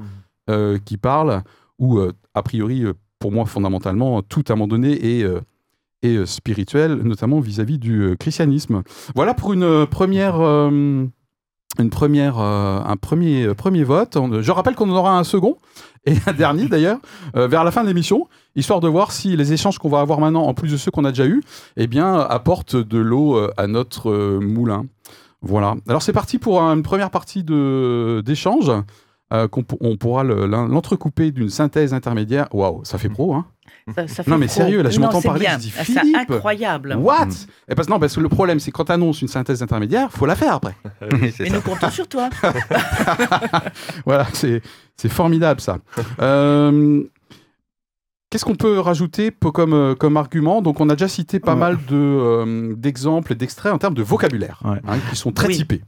[0.50, 1.44] euh, qui parle,
[1.80, 5.42] où, euh, a priori, euh, pour moi, fondamentalement, tout à un moment donné est, euh,
[6.06, 8.84] euh, spirituel, notamment vis-à-vis du euh, christianisme.
[9.16, 10.40] Voilà pour une euh, première.
[10.42, 11.06] euh,
[11.80, 14.18] une première, euh, un premier, euh, premier vote.
[14.42, 15.58] Je rappelle qu'on en aura un second
[16.06, 17.00] et un dernier d'ailleurs
[17.36, 20.20] euh, vers la fin de l'émission, histoire de voir si les échanges qu'on va avoir
[20.20, 21.42] maintenant, en plus de ceux qu'on a déjà eus,
[21.78, 24.86] eh bien, apportent de l'eau à notre moulin.
[25.42, 25.76] Voilà.
[25.88, 28.72] Alors c'est parti pour une première partie d'échange.
[29.34, 32.48] Euh, qu'on on pourra le- l'en- l'entrecouper d'une synthèse intermédiaire.
[32.54, 33.46] Waouh, ça fait pro, hein
[33.96, 35.54] Ça- ça fait Non, mais sérieux, là, je m'entends c'est parler, bien.
[35.54, 36.00] je dis, Philippe.
[36.04, 36.96] C'est incroyable.
[36.98, 37.32] What Mm.
[37.70, 40.12] Et parce, non, parce que le problème, c'est que quand tu annonces une synthèse intermédiaire,
[40.12, 40.76] faut la faire après.
[41.12, 41.44] Oui, Mais ça.
[41.50, 42.30] nous comptons sur toi.
[44.06, 44.62] Voilà, c'est
[44.98, 45.80] c'est formidable ça.
[46.22, 47.04] Euh,
[48.30, 50.64] Qu'est-ce qu'on peut rajouter comme, euh, comme argument?
[50.64, 51.60] Donc, on a déjà cité pas Ouais.
[51.60, 54.80] mal de, euh, d'exemples et d'extraits en termes de vocabulaire, Ouais.
[54.88, 55.56] hein, qui sont très Oui.
[55.58, 55.82] typés.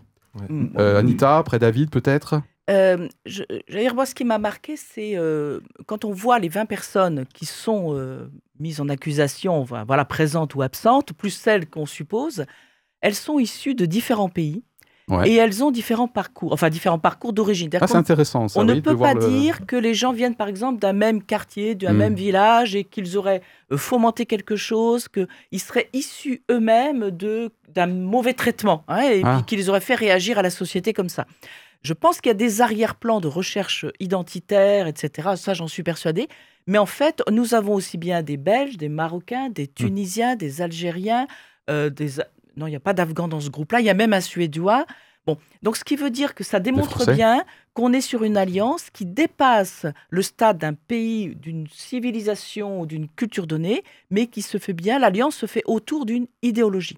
[0.50, 0.66] Mm.
[0.78, 2.42] Euh, Anita, après David, peut-être?
[2.70, 6.66] Euh, je, dire, moi, ce qui m'a marqué, c'est euh, quand on voit les 20
[6.66, 8.28] personnes qui sont euh,
[8.60, 12.46] mises en accusation, voilà, présentes ou absentes, plus celles qu'on suppose,
[13.02, 14.64] elles sont issues de différents pays
[15.08, 15.30] Ouais.
[15.30, 17.70] et elles ont différents parcours, enfin différents parcours d'origine.
[17.80, 18.60] Ah, c'est intéressant ça.
[18.60, 21.22] on oui, ne peut pas le- dire que les gens viennent, par exemple, d'un même
[21.22, 21.98] quartier, d'un Mm.
[21.98, 28.34] même village, et qu'ils auraient euh, fomenté quelque chose, qu'ils seraient issus eux-mêmes d'un mauvais
[28.34, 29.36] traitement, hein, et Ah.
[29.36, 31.28] puis qu'ils auraient fait réagir à la société comme ça.
[31.86, 35.30] Je pense qu'il y a des arrière-plans de recherche identitaire, etc.
[35.36, 36.28] Ça, j'en suis persuadée.
[36.66, 41.28] Mais en fait, nous avons aussi bien des Belges, des Marocains, des Tunisiens, des Algériens,
[41.70, 42.14] euh, des...
[42.58, 43.82] Non, il n'y a pas d'Afghans dans ce groupe-là.
[43.82, 44.88] Il y a même un Suédois.
[45.28, 47.44] Bon, donc ce qui veut dire que ça démontre bien
[47.76, 53.08] qu'on est sur une alliance qui dépasse le stade d'un pays, d'une civilisation ou d'une
[53.10, 54.98] culture donnée, mais qui se fait bien.
[54.98, 56.98] L'alliance se fait autour d'une idéologie.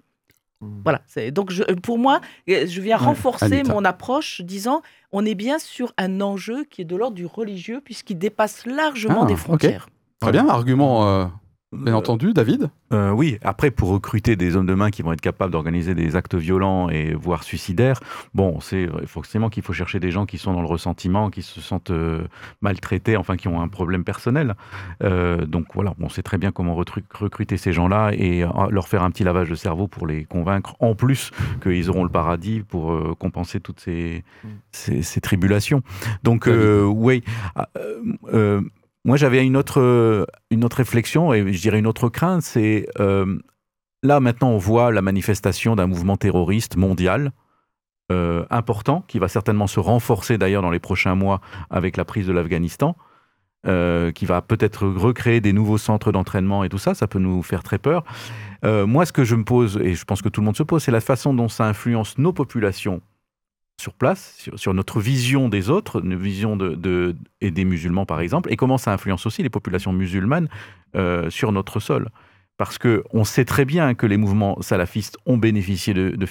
[0.60, 0.80] Mm.
[0.82, 1.30] Voilà.
[1.30, 5.58] Donc je, pour moi, euh, je viens Ouais, renforcer mon approche, disant on est bien
[5.58, 9.88] sur un enjeu qui est de l'ordre du religieux, puisqu'il dépasse largement Ah, des frontières.
[10.20, 11.26] Très bien, argument euh,
[11.72, 12.70] bien Euh, entendu, David.
[12.92, 16.16] Euh, oui, après, pour recruter des hommes de main qui vont être capables d'organiser des
[16.16, 18.00] actes violents et voire suicidaires,
[18.34, 21.60] bon, c'est forcément qu'il faut chercher des gens qui sont dans le ressentiment, qui se
[21.60, 22.26] sentent euh,
[22.62, 24.54] maltraités, enfin, qui ont un problème personnel.
[25.02, 29.02] Euh, donc voilà, on sait très bien comment recruter ces gens-là et euh, leur faire
[29.02, 31.30] un petit lavage de cerveau pour les convaincre, en plus
[31.62, 34.24] qu'ils auront le paradis pour euh, compenser toutes ces,
[34.72, 35.82] ces, ces tribulations.
[36.22, 37.22] Donc, euh, oui.
[39.08, 42.86] Moi, j'avais une autre, euh, une autre réflexion et je dirais une autre crainte, c'est
[43.00, 43.38] euh,
[44.02, 47.32] là maintenant on voit la manifestation d'un mouvement terroriste mondial
[48.12, 51.40] euh, important qui va certainement se renforcer d'ailleurs dans les prochains mois
[51.70, 52.96] avec la prise de l'Afghanistan.
[53.64, 57.62] qui va peut-être recréer des nouveaux centres d'entraînement et tout ça, ça peut nous faire
[57.62, 58.04] très peur.
[58.62, 60.82] Moi, ce que je me pose, et je pense que tout le monde se pose,
[60.82, 63.00] c'est la façon dont ça influence nos populations
[63.80, 68.52] sur place, sur, notre vision des autres, une vision de, et des musulmans par exemple,
[68.52, 70.48] et comment ça influence aussi les populations musulmanes
[70.96, 72.08] euh, sur notre sol.
[72.56, 76.26] Parce que on sait très bien que les mouvements salafistes ont bénéficié de, de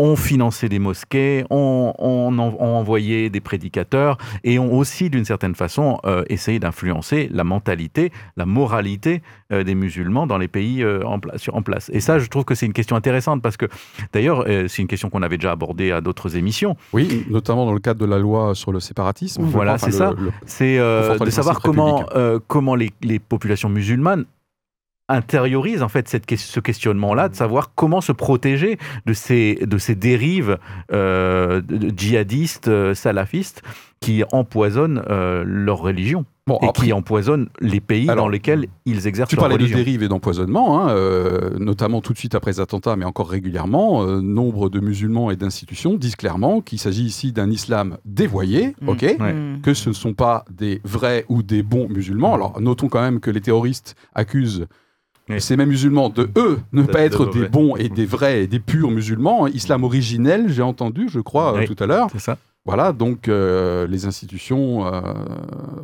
[0.00, 5.24] ont financé des mosquées, ont, ont en- ont envoyé des prédicateurs et ont aussi, d'une
[5.24, 10.82] certaine façon, euh, essayé d'influencer la mentalité, la moralité euh, des musulmans dans les pays
[10.84, 11.90] euh, en, pla- sur- en place.
[11.92, 13.66] Et ça, je trouve que c'est une question intéressante parce que,
[14.12, 16.76] d'ailleurs, c'est une question qu'on avait déjà abordée à d'autres émissions.
[16.92, 19.42] Oui, notamment dans le cadre de la loi sur le séparatisme.
[19.42, 20.14] Voilà, c'est enfin, ça.
[20.46, 22.06] C'est de savoir comment,
[22.46, 24.24] comment les, les populations musulmanes
[25.08, 29.94] intériorisent en fait cette, ce questionnement-là, de savoir comment se protéger de ces, de ces
[29.94, 30.58] dérives
[30.92, 31.62] euh,
[31.96, 33.62] djihadistes, euh, salafistes,
[34.00, 38.68] qui empoisonnent euh, leur religion Bon, et après, qui empoisonnent les pays Alors, dans lesquels
[38.86, 39.76] ils exercent Tu leur parlais de religion.
[39.78, 44.02] dérive et d'empoisonnement, hein, euh, notamment tout de suite après les attentats, mais encore régulièrement.
[44.06, 48.88] euh, nombre de musulmans et d'institutions disent clairement qu'il s'agit ici d'un islam dévoyé, Mm.
[48.88, 49.32] ok, Ouais.
[49.34, 49.60] Mm.
[49.62, 52.34] que ce ne sont pas des vrais ou des bons musulmans.
[52.34, 54.66] Alors notons quand même que les terroristes accusent
[55.28, 55.40] Oui.
[55.40, 58.46] ces mêmes musulmans de eux ne pas être de des bons et des vrais et
[58.46, 61.66] des purs musulmans, islam originel, j'ai entendu, je crois, euh, Oui.
[61.66, 62.08] tout à l'heure.
[62.12, 65.00] C'est ça Voilà, donc euh, les institutions euh,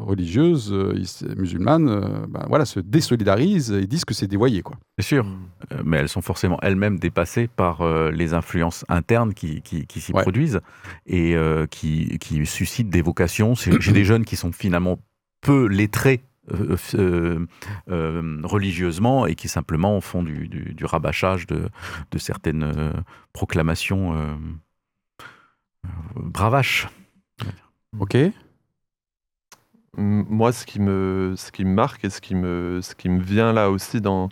[0.00, 0.94] religieuses euh,
[1.36, 4.62] musulmanes euh, ben, voilà, se désolidarisent et disent que c'est dévoyé.
[4.62, 4.76] Quoi.
[4.98, 5.24] C'est sûr.
[5.72, 10.00] Euh, mais elles sont forcément elles-mêmes dépassées par euh, les influences internes qui, qui, qui
[10.00, 10.22] s'y Ouais.
[10.22, 10.60] produisent
[11.06, 13.54] et euh, qui, qui suscitent des vocations.
[13.54, 14.98] J'ai des jeunes qui sont finalement
[15.40, 16.20] peu lettrés
[16.52, 17.46] euh, euh,
[17.90, 21.68] euh, religieusement et qui simplement font du, du- du rabâchage de,
[22.10, 22.92] de certaines
[23.32, 24.14] proclamations
[26.16, 26.88] bravaches.
[27.98, 28.16] Ok
[29.96, 33.22] Moi, ce qui me, ce qui me marque et ce qui me, ce qui me
[33.22, 34.28] vient là aussi dans,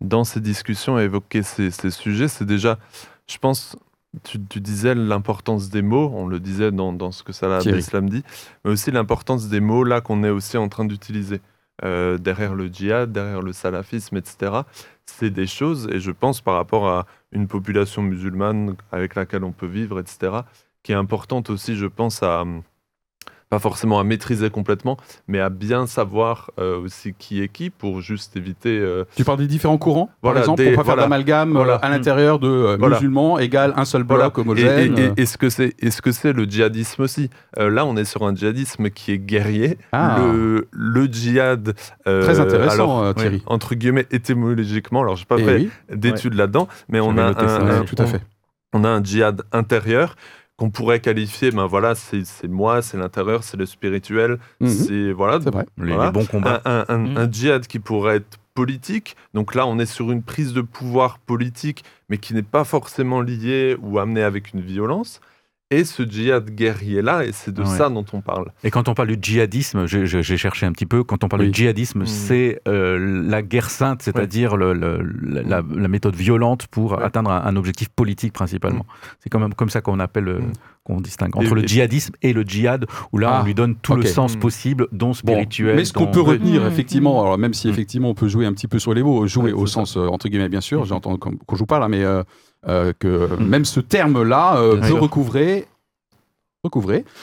[0.00, 2.78] dans ces discussions et évoquer ces, ces sujets, c'est déjà,
[3.26, 3.76] je pense,
[4.22, 7.60] tu, tu disais l'importance des mots, on le disait dans, dans ce que Salah.
[7.72, 8.22] Abdeslam dit,
[8.64, 11.40] mais aussi l'importance des mots là qu'on est aussi en train d'utiliser.
[11.82, 14.52] Euh, derrière le djihad, derrière le salafisme, etc.
[15.06, 19.52] C'est des choses, et je pense par rapport à une population musulmane avec laquelle on
[19.52, 20.40] peut vivre, etc.,
[20.82, 22.44] qui est importante aussi, je pense, à
[23.50, 28.00] pas forcément à maîtriser complètement, mais à bien savoir euh, aussi qui est qui pour
[28.00, 28.78] juste éviter.
[28.78, 31.74] euh, Tu parles des différents courants, Voilà, par exemple, des- pour pas faire d'amalgame Voilà.
[31.74, 34.96] euh, à l'intérieur de euh, musulmans égale un seul bloc homogène.
[34.96, 35.12] Et, et- euh.
[35.16, 37.28] et- est-ce que c'est est-ce que c'est le djihadisme aussi?
[37.58, 39.78] Euh, Là, on est sur un djihadisme qui est guerrier.
[39.92, 40.18] Ah.
[40.22, 41.74] Le, le djihad.
[42.06, 43.42] euh, Très intéressant, alors, euh, Thierry.
[43.46, 47.22] entre guillemets étymologiquement, alors je n'ai pas Eh fait oui, d'études là-dedans, mais on J'avais
[47.22, 47.70] a, noté ça un, aussi.
[47.72, 48.20] un- ouais, tout à fait.
[48.72, 50.14] on a un djihad intérieur
[50.60, 54.68] qu'on pourrait qualifier, ben voilà, c'est c'est moi, c'est l'intérieur, c'est le spirituel, Mhm.
[54.68, 55.64] c'est voilà, vrai.
[55.78, 56.06] Les, Voilà.
[56.06, 56.60] les bons combats.
[56.66, 57.16] un, un- un- Mm.
[57.16, 59.16] un djihad qui pourrait être politique.
[59.32, 63.22] Donc là, on est sur une prise de pouvoir politique, mais qui n'est pas forcément
[63.22, 65.22] liée ou amenée avec une violence.
[65.72, 67.68] Et ce djihad guerrier-là, et c'est de Ouais.
[67.68, 68.50] ça dont on parle.
[68.64, 71.50] Et quand on parle de djihadisme, j'ai cherché un petit peu, quand on parle Oui.
[71.50, 72.06] de djihadisme, Mm.
[72.06, 75.00] c'est euh, la guerre sainte, c'est-à-dire le- le-
[75.46, 77.04] la, la méthode violente pour Ouais.
[77.04, 78.84] atteindre un, un objectif politique principalement.
[79.20, 80.52] C'est quand même comme ça qu'on appelle, euh, Mm.
[80.82, 83.76] qu'on distingue Et- entre le djihadisme et le djihad, où là Ah, on lui donne
[83.76, 84.40] tout le sens Mm.
[84.40, 85.76] possible, dont Bon, spirituel.
[85.76, 86.66] mais ce qu'on peut retenir, Mm.
[86.66, 87.70] effectivement, alors même si Mm.
[87.70, 90.08] effectivement on peut jouer un petit peu sur les mots, jouer Ouais, au sens euh,
[90.08, 92.24] entre guillemets bien sûr, j'entends qu'on joue pas là, mais euh,
[92.66, 93.44] que Mm.
[93.46, 95.00] même ce terme-là euh, peut sûr.
[95.00, 95.66] recouvrer,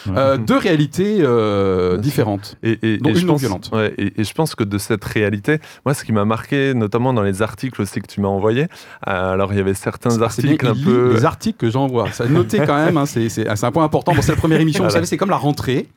[0.07, 2.55] euh, deux réalités euh, différentes.
[2.63, 3.69] Et, et- Dont et je une non pense, violente.
[3.71, 7.13] ouais, et, et je pense que de cette réalité, moi, ce qui m'a marqué, notamment
[7.13, 8.63] dans les articles aussi que tu m'as envoyés,
[9.07, 11.13] euh, alors il y avait certains bien, articles un peu.
[11.13, 12.11] les articles que j'envoie.
[12.11, 14.13] Ça noté quand même, hein, c'est un point important.
[14.15, 15.87] Bon, c'est la première émission, vous savez, c'est comme la rentrée.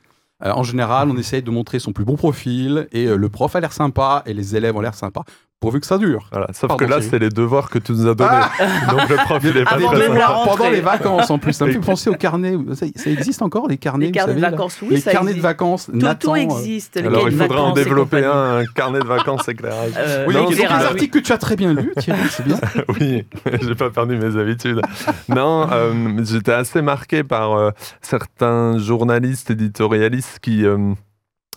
[0.44, 3.56] Euh, en général, on essaye de montrer son plus bon profil et euh, le prof
[3.56, 5.22] a l'air sympa et les élèves ont l'air sympas,
[5.60, 6.26] pourvu que ça dure.
[6.32, 8.30] Voilà, sauf Pardon, que là, c'est les devoirs que tu nous as donnés.
[8.32, 8.50] Ah
[8.90, 10.32] Donc le prof, il est pas Avant très même la sympa.
[10.32, 10.56] rentrée.
[10.56, 12.56] Pendant les vacances en plus, ça me fait penser aux carnets.
[12.74, 15.40] Ça, ça existe encore les carnets Les carnets de vacances, oui, Les ça carnets de
[15.40, 15.86] vacances.
[15.86, 16.96] Tout, Nathan, tout euh, existe.
[16.96, 19.92] les Alors il faudra en développer un, un carnet de vacances éclairage.
[19.98, 20.86] Euh, Oui, donc, les éclairage, oui.
[20.88, 22.58] articles que tu as très bien lus, Thierry, c'est bien.
[22.88, 23.26] Oui,
[23.62, 24.80] j'ai pas perdu mes habitudes.
[25.28, 25.92] Non, euh,
[26.24, 27.70] j'étais assez marqué par euh,
[28.00, 30.78] certains journalistes éditorialistes qui, euh,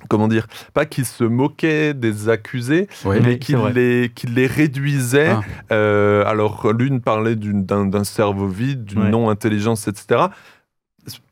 [0.10, 3.74] comment dire, pas qui se moquaient des accusés, Oui, mais qui c'est vrai.
[3.74, 5.30] les, qui les réduisaient.
[5.32, 5.42] Ah.
[5.72, 9.10] Euh, alors, l'une parlait d'un cerveau vide, d'une Ouais.
[9.10, 10.26] non-intelligence, etc.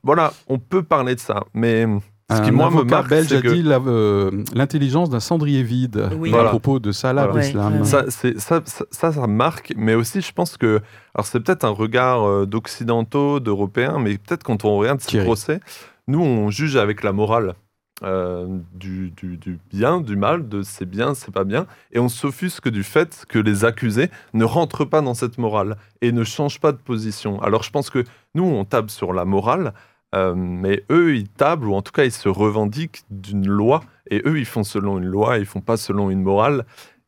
[0.04, 1.86] Voilà, on peut parler de ça, mais
[2.32, 3.48] ce qui, Un moi, me marque, belge c'est a que...
[3.50, 6.34] dit euh, l'intelligence d'un cendrier vide Oui.
[6.34, 7.46] à propos de Salah Voilà.
[7.80, 7.84] Ouais.
[7.86, 10.80] Ça, ça, ça, ça, ça marque, mais aussi, je pense que.
[11.14, 15.26] Alors, c'est peut-être un regard euh, d'occidentaux, d'européens, mais peut-être quand on regarde ces Thierry.
[15.26, 15.60] procès,
[16.08, 17.54] nous, on juge avec la morale.
[18.04, 19.14] Euh, du,
[19.70, 23.40] bien, du mal, de c'est bien, c'est pas bien, et on s'offusque du fait que
[23.40, 27.42] les accusés ne rentrent pas dans cette morale et ne changent pas de position.
[27.42, 29.74] Alors je pense que nous, on table sur la morale,
[30.14, 34.22] euh, mais eux, ils tablent, ou en tout cas, ils se revendiquent d'une loi, et
[34.26, 36.66] eux, ils font selon une loi, ils font pas selon une morale.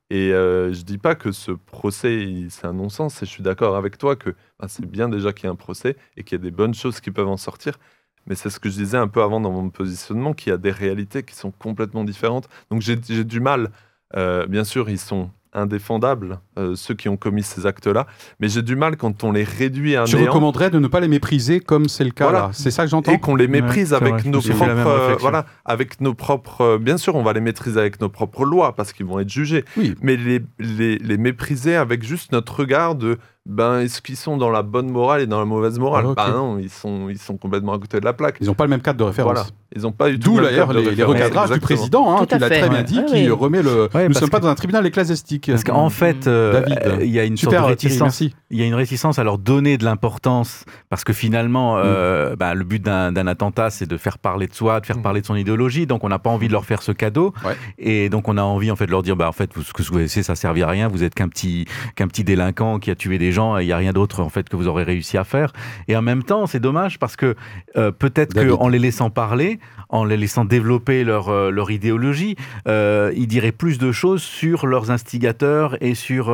[0.10, 3.76] Et euh, je dis pas que ce procès, c'est un non-sens, et je suis d'accord
[3.76, 4.30] avec toi que
[4.60, 6.76] bah, c'est bien déjà qu'il y ait un procès et qu'il y a des bonnes
[6.76, 7.80] choses qui peuvent en sortir.
[8.28, 10.58] Mais c'est ce que je disais un peu avant dans mon positionnement, qu'il y a
[10.58, 12.48] des réalités qui sont complètement différentes.
[12.72, 13.70] Donc j'ai j'ai du mal.
[14.16, 18.08] euh, bien sûr, ils sont indéfendables, euh, ceux qui ont commis ces actes-là,
[18.40, 21.00] mais j'ai du mal quand on les réduit à Tu néant recommanderais de ne pas
[21.00, 22.40] les mépriser comme c'est le cas Voilà.
[22.40, 22.50] là.
[22.54, 23.12] C'est ça que j'entends.
[23.12, 26.62] et qu'on les méprise Ouais, avec vrai, je nos propres, euh, voilà, avec nos propres.
[26.62, 29.30] euh, bien sûr, on va les maîtriser avec nos propres lois parce qu'ils vont être
[29.30, 29.96] jugés, Oui.
[30.02, 34.50] mais les, les, les mépriser avec juste notre regard de ben est-ce qu'ils sont dans
[34.50, 36.28] la bonne morale et dans la mauvaise morale Ah.
[36.28, 38.38] Ben non, ils sont ils sont complètement à côté de la plaque.
[38.40, 39.34] Ils n'ont pas le même cadre de référence.
[39.34, 42.38] Voilà, ils n'ont pas tout D'où d'ailleurs les, les recadrages du président, hein, Tout à
[42.38, 42.60] qui l'a fait.
[42.62, 42.84] très bien Ouais.
[42.86, 43.30] dit, Ouais, qui oui.
[43.30, 43.90] remet le.
[43.94, 45.48] Ouais, Nous ne sommes pas que- dans un tribunal ecclésiastique.
[45.52, 46.80] Parce qu'en fait, euh, David.
[46.86, 48.22] euh, il y a une Super, sorte de réticence.
[48.22, 51.82] Il y a une réticence à leur donner de l'importance parce que finalement, Mm.
[51.84, 54.98] euh, bah, le but d'un d'un attentat, c'est de faire parler de soi, de faire
[55.00, 55.02] Mm.
[55.02, 55.86] parler de son idéologie.
[55.86, 57.34] Donc, on n'a pas envie de leur faire ce cadeau.
[57.46, 57.58] Ouais.
[57.78, 59.84] Et donc, on a envie en fait de leur dire, bah, en fait, ce que
[59.84, 60.88] vous laissez, ça servir à rien.
[60.88, 61.66] Vous êtes qu'un petit,
[61.98, 63.58] qu'un petit délinquant qui a tué des gens.
[63.58, 65.52] Il y a rien d'autre en fait que vous aurez réussi à faire.
[65.88, 67.36] Et en même temps, c'est dommage parce que
[67.76, 72.36] euh, peut-être qu'en les laissant parler, en les laissant développer leur, euh, leur idéologie,
[72.68, 76.26] euh, ils diraient plus de choses sur leurs instigateurs et sur,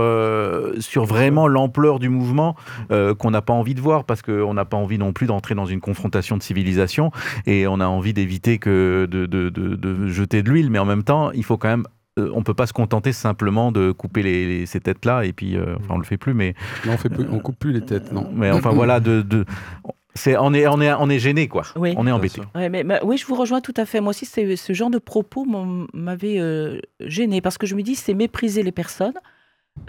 [0.80, 2.56] sur vraiment l'ampleur du mouvement
[2.90, 5.66] qu'on n'a pas envie de voir parce qu'on n'a pas envie non plus d'entrer dans
[5.66, 7.12] une confrontation de civilisation
[7.46, 10.86] et on a envie d'éviter que de, de, de- de jeter de l'huile, mais en
[10.86, 11.86] même temps, il faut quand même.
[12.20, 15.56] Euh, On peut pas se contenter simplement de couper les, les- ces têtes-là et puis,
[15.58, 16.54] euh, enfin, on le fait plus, mais,
[16.86, 18.30] Non, on fait plus- on coupe plus les têtes, non.
[18.34, 19.46] mais enfin voilà, de, de-
[20.16, 21.64] c'est, on est, on est, on est gêné quoi.
[21.76, 21.94] Oui.
[21.98, 22.36] On est embêté.
[22.42, 22.50] sûr.
[22.56, 24.02] Ouais, mais, mais oui, je vous rejoins tout à fait.
[24.02, 25.46] Moi aussi, c'est- ce genre de propos
[25.94, 29.14] m'avait euh, gêné parce que je me dis, c'est mépriser les personnes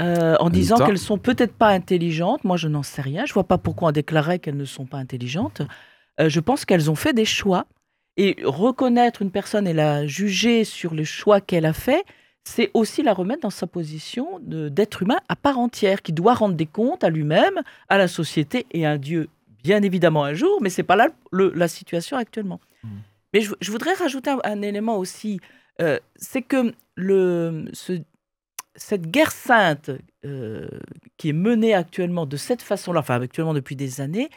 [0.00, 2.44] euh, en disant qu'elles sont peut-être pas intelligentes.
[2.44, 3.24] Moi, je n'en sais rien.
[3.26, 5.62] Je vois pas pourquoi on déclarait qu'elles ne sont pas intelligentes.
[6.20, 7.66] Euh, je pense qu'elles ont fait des choix
[8.16, 12.04] et reconnaître une personne et la juger sur les choix qu'elle a fait.
[12.44, 16.54] C'est aussi la remettre dans sa position d'être humain à part entière, qui doit rendre
[16.54, 19.28] des comptes à lui-même, à la société et à un Dieu,
[19.62, 22.60] bien évidemment un jour, mais c'est pas là le- la situation actuellement.
[23.34, 25.38] Mais je, je voudrais rajouter un, un élément aussi,
[25.80, 28.00] euh, c'est que le, ce-
[28.74, 29.90] cette guerre sainte
[30.24, 30.66] euh,
[31.18, 34.30] qui est menée actuellement de cette façon-là, enfin actuellement depuis des années,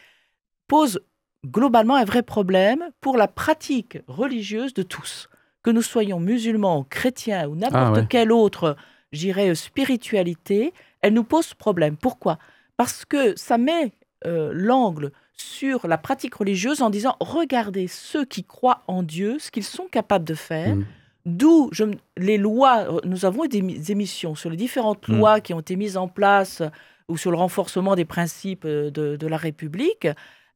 [0.67, 0.99] pose
[1.45, 5.29] globalement un vrai problème pour la pratique religieuse de tous.
[5.63, 8.05] Que nous soyons musulmans, chrétiens ou n'importe Ah ouais.
[8.09, 8.75] quelle autre,
[9.11, 11.95] j'irais, euh, spiritualité, elle nous pose problème.
[11.97, 12.37] Pourquoi?
[12.77, 13.91] Parce que ça met
[14.25, 19.51] euh, l'angle sur la pratique religieuse en disant regardez ceux qui croient en Dieu, ce
[19.51, 20.75] qu'ils sont capables de faire.
[20.75, 20.85] Mm.
[21.25, 21.69] D'où
[22.17, 25.17] les lois, euh, nous avons eu des mi- émissions sur les différentes Mm.
[25.17, 26.61] lois qui ont été mises en place
[27.09, 30.07] ou sur le renforcement des principes de, de la République.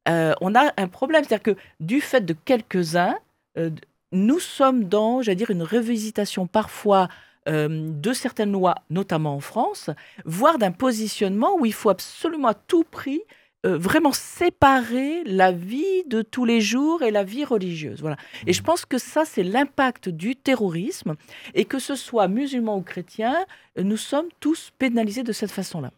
[0.08, 3.16] Euh, on a un problème, c'est-à-dire que du fait de quelques-uns,
[3.58, 3.70] euh,
[4.12, 7.08] nous sommes dans, j'allais dire, une revisitation parfois
[7.48, 9.90] euh, de certaines lois, notamment en France,
[10.24, 13.22] voire d'un positionnement où il faut absolument à tout prix
[13.66, 18.00] euh, vraiment séparer la vie de tous les jours et la vie religieuse.
[18.00, 18.16] Voilà.
[18.46, 21.16] Et je pense que ça, c'est l'impact du terrorisme,
[21.54, 23.34] et que ce soit musulman ou chrétien,
[23.76, 25.90] euh, nous sommes tous pénalisés de cette façon-là.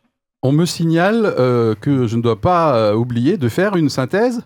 [0.42, 4.42] On me signale euh, que je ne dois pas oublier de faire une synthèse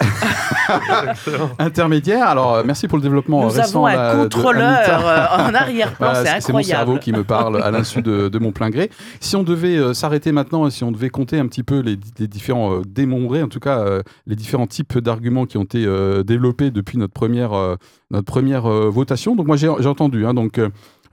[1.58, 2.26] intermédiaire.
[2.28, 3.84] Alors, euh, merci pour le développement Nous récent.
[3.84, 7.70] avons un contrôleur euh, en arrière-plan, Voilà, c'est c'est mon cerveau qui me parle à
[7.70, 8.90] l'insu de, de mon plein gré.
[9.20, 11.98] Si on devait euh, s'arrêter maintenant et si on devait compter un petit peu les,
[12.18, 15.84] les différents, euh, démontrer en tout cas euh, les différents types d'arguments qui ont été
[15.86, 17.76] euh, développés depuis notre première, euh,
[18.10, 19.36] notre première euh, votation.
[19.36, 20.60] Donc moi j'ai j'ai entendu, hein, donc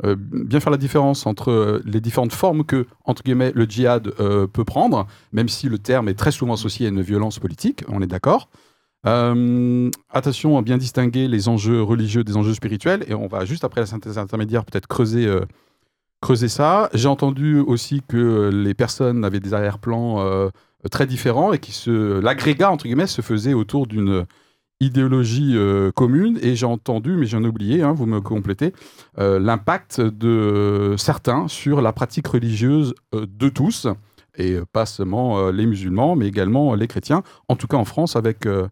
[0.05, 4.13] euh, bien faire la différence entre euh, les différentes formes que, entre guillemets, le djihad
[4.19, 7.83] euh, peut prendre, même si le terme est très souvent associé à une violence politique,
[7.89, 8.49] on est d'accord.
[9.03, 13.79] Attention à bien distinguer les enjeux religieux des enjeux spirituels, et on va juste après
[13.81, 15.25] la synthèse intermédiaire peut-être creuser,
[16.19, 16.89] creuser ça.
[16.93, 20.51] J'ai entendu aussi que les personnes avaient des arrière-plans
[20.91, 24.25] très différents et que se, l'agrégat, entre guillemets, se faisait autour d'une
[24.79, 28.73] idéologie euh, commune, et j'ai entendu, mais j'en ai oublié, hein, vous me complétez,
[29.17, 33.87] euh, l'impact de certains sur la pratique religieuse euh, de tous,
[34.35, 37.77] et euh, pas seulement euh, les musulmans, mais également euh, les chrétiens, en tout cas
[37.77, 38.67] en France avec euh,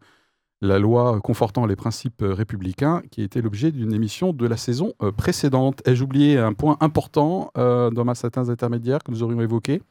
[0.62, 4.94] la loi confortant les principes euh, républicains, qui était l'objet d'une émission de la saison
[5.04, 5.82] euh, précédente.
[5.86, 9.82] Ai-je oublié un point important euh, dans ma synthèse intermédiaire que nous aurions évoqué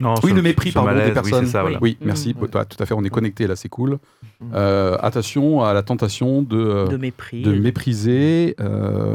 [0.00, 1.46] Non, Oui, le mépris, pardon, des malaise, oui, personnes.
[1.46, 1.78] c'est ça, voilà.
[1.80, 2.04] Oui, Mm.
[2.06, 2.34] merci.
[2.40, 2.48] Ouais.
[2.48, 3.98] Toi, tout à fait, on est connecté là, c'est cool.
[4.40, 4.50] Mm.
[4.54, 7.42] Euh, attention à la tentation de, euh, de mépris.
[7.42, 9.14] de mépriser euh,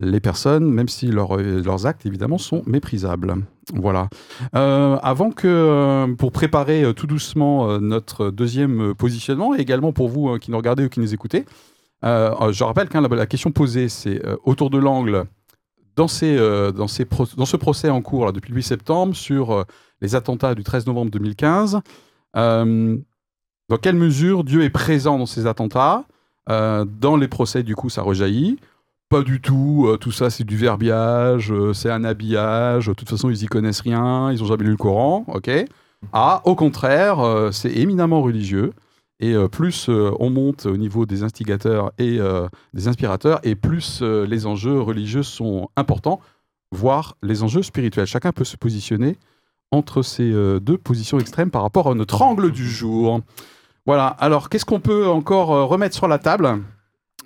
[0.00, 3.36] les personnes, même si leurs- leurs actes, évidemment, sont méprisables.
[3.74, 4.08] Voilà.
[4.56, 10.38] Euh, avant que, pour préparer tout doucement notre deuxième positionnement, et également pour vous euh,
[10.38, 11.44] qui nous regardez ou qui nous écoutez,
[12.02, 15.24] je rappelle que la, la question posée, c'est euh, autour de l'angle,
[15.96, 19.14] dans, ces, euh, dans, ces dans ce procès en cours là, depuis le 8 septembre,
[19.16, 19.64] sur euh,
[20.00, 21.80] les attentats du 13 novembre 2015,
[22.36, 22.96] euh,
[23.68, 26.04] dans quelle mesure Dieu est présent dans ces attentats
[26.48, 28.58] Euh, Dans les procès, du coup, ça rejaillit.
[29.08, 33.42] Pas du tout, tout ça c'est du verbiage, c'est un habillage, de toute façon ils
[33.42, 35.50] y connaissent rien, ils ont jamais lu le Coran, ok?
[36.12, 37.18] Ah, au contraire,
[37.50, 38.72] c'est éminemment religieux,
[39.20, 43.54] et euh, plus euh, on monte au niveau des instigateurs et euh, des inspirateurs, et
[43.54, 46.20] plus les enjeux religieux sont importants,
[46.72, 48.06] voire les enjeux spirituels.
[48.06, 49.16] Chacun peut se positionner
[49.70, 53.20] entre ces deux positions extrêmes par rapport à notre angle du jour.
[53.86, 56.60] Voilà, alors qu'est-ce qu'on peut encore remettre sur la table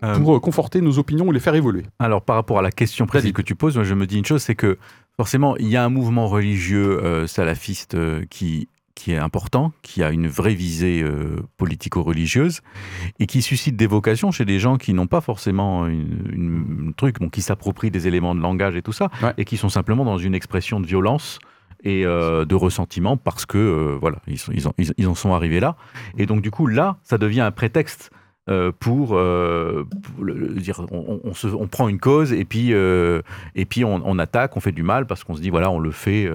[0.01, 1.84] pour euh, conforter nos opinions ou les faire évoluer?
[1.99, 4.24] Alors, par rapport à la question précise que tu poses, moi, je me dis une
[4.24, 4.78] chose, c'est que
[5.16, 10.03] forcément, il y a un mouvement religieux euh, salafiste euh, qui, qui est important, qui
[10.03, 12.61] a une vraie visée euh, politico-religieuse
[13.18, 16.92] et qui suscite des vocations chez des gens qui n'ont pas forcément une, une- un
[16.92, 19.34] truc, bon, qui s'approprient des éléments de langage et tout ça, Ouais.
[19.36, 21.38] et qui sont simplement dans une expression de violence
[21.82, 25.14] et euh, de ressentiment parce que euh, voilà ils, sont- ils en, ils- ils en
[25.14, 25.76] sont arrivés là
[26.16, 28.11] et donc du coup là ça devient un prétexte
[28.78, 32.72] pour, pour le- le dire on, on- on se- on prend une cause et puis
[32.72, 35.78] et puis on, on attaque on fait du mal parce qu'on se dit voilà on
[35.78, 36.30] le fait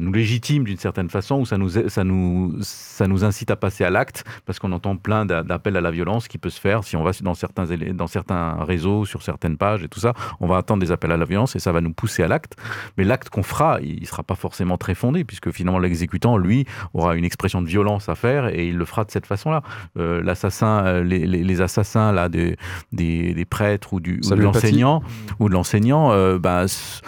[0.00, 3.56] ça nous légitime d'une certaine façon ou ça nous ça nous ça nous incite à
[3.56, 6.58] passer à l'acte parce qu'on entend plein d'a- d'appels à la violence qui peut se
[6.60, 10.14] faire si on va dans certains dans certains réseaux sur certaines pages et tout ça.
[10.40, 12.56] On va attendre des appels à la violence et ça va nous pousser à l'acte.
[12.96, 16.64] Mais l'acte qu'on fera, il ne sera pas forcément très fondé, puisque finalement l'exécutant, lui,
[16.94, 19.62] aura une expression de violence à faire et il le fera de cette façon-là.
[19.98, 22.56] Euh, L'assassin, euh, les, les- les assassins là, des,
[22.92, 25.02] des, des prêtres ou, du, ou de l'enseignant,
[25.40, 27.00] ou de l'enseignant, euh, ben, c-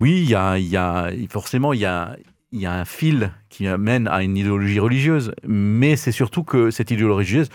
[0.00, 2.16] oui, il y a, forcément, il y a,
[2.64, 7.48] un fil qui amène à une idéologie religieuse, mais c'est surtout que cette idéologie religieuse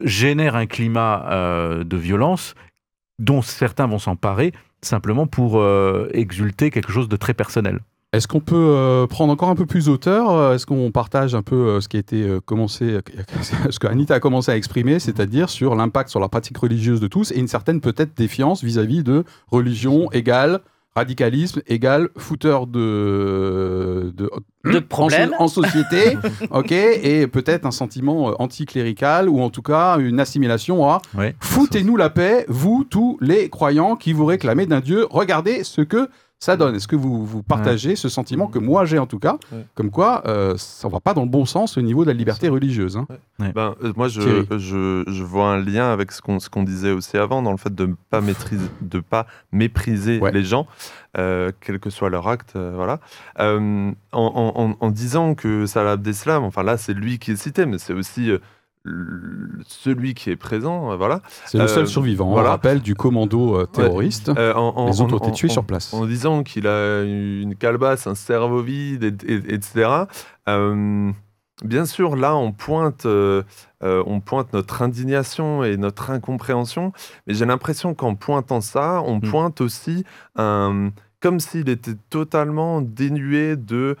[0.00, 2.54] génère un climat euh, de violence
[3.18, 4.52] dont certains vont s'emparer
[4.82, 7.80] simplement pour euh, exulter quelque chose de très personnel.
[8.12, 11.42] Est-ce qu'on peut euh, prendre encore un peu plus hauteur euh, Est-ce qu'on partage un
[11.42, 13.00] peu ce qui a été commencé,
[13.70, 17.08] ce que Anita a commencé à exprimer, c'est-à-dire sur l'impact sur la pratique religieuse de
[17.08, 20.60] tous et une certaine peut-être défiance vis-à-vis de religion égale
[20.94, 24.30] radicalisme égale fouteur de de,
[24.64, 25.32] De en- problèmes.
[25.38, 26.16] en, société,
[26.50, 31.34] ok, et peut-être un sentiment euh, anticlérical ou en tout cas une assimilation à Ouais.
[31.40, 35.06] Foutez-nous la paix, vous, tous les croyants qui vous réclamez d'un Dieu.
[35.10, 36.08] Regardez ce que
[36.40, 36.76] ça donne.
[36.76, 39.64] Est-ce que vous, vous partagez ce sentiment que moi j'ai en tout cas Ouais.
[39.74, 42.48] Comme quoi, euh, ça va pas dans le bon sens au niveau de la liberté
[42.48, 42.96] religieuse.
[42.96, 43.06] hein.
[43.38, 44.46] Ben, euh, moi, je, Thierry.
[44.60, 47.56] je, je vois un lien avec ce qu'on ce qu'on disait aussi avant, dans le
[47.56, 50.30] fait de ne pas, maîtriser, de pas mépriser Ouais.
[50.32, 50.66] les gens,
[51.16, 52.54] euh, quel que soit leur acte.
[52.56, 53.00] euh, voilà.
[53.40, 54.22] Euh, en,
[54.56, 57.78] en- en- en disant que Salah Abdeslam, enfin là, c'est lui qui est cité, mais
[57.78, 58.38] c'est aussi euh,
[59.66, 60.92] celui qui est présent.
[60.92, 61.20] euh, voilà.
[61.46, 62.48] C'est le Euh, seul survivant, voilà.
[62.48, 64.30] on rappelle, du commando euh, terroriste.
[64.30, 65.92] Euh, en- en- les autres en- ont été tués sur place.
[65.94, 70.04] en disant qu'il a une calebasse, un cerveau vide, et- et- etc.
[71.64, 73.04] Bien sûr, là, on pointe,
[73.80, 76.92] on pointe notre indignation et notre incompréhension,
[77.26, 79.20] mais j'ai l'impression qu'en pointant ça, on Mm.
[79.22, 80.04] pointe aussi
[80.36, 83.96] un, comme s'il était totalement dénué de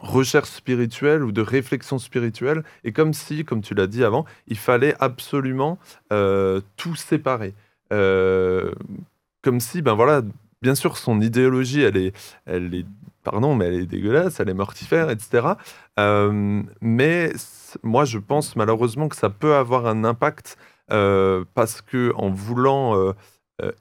[0.00, 4.58] recherche spirituelle ou de réflexion spirituelle, et comme si, comme tu l'as dit avant, il
[4.58, 5.78] fallait absolument
[6.12, 7.54] euh, tout séparer.
[7.92, 8.72] Euh,
[9.42, 10.22] comme si, ben voilà,
[10.62, 12.86] bien sûr, son idéologie, elle est, elle est,
[13.24, 15.46] pardon, mais elle est dégueulasse, elle est mortifère, etc.
[15.98, 17.32] Euh, mais
[17.82, 20.56] moi, je pense malheureusement que ça peut avoir un impact
[20.88, 23.12] parce que en voulant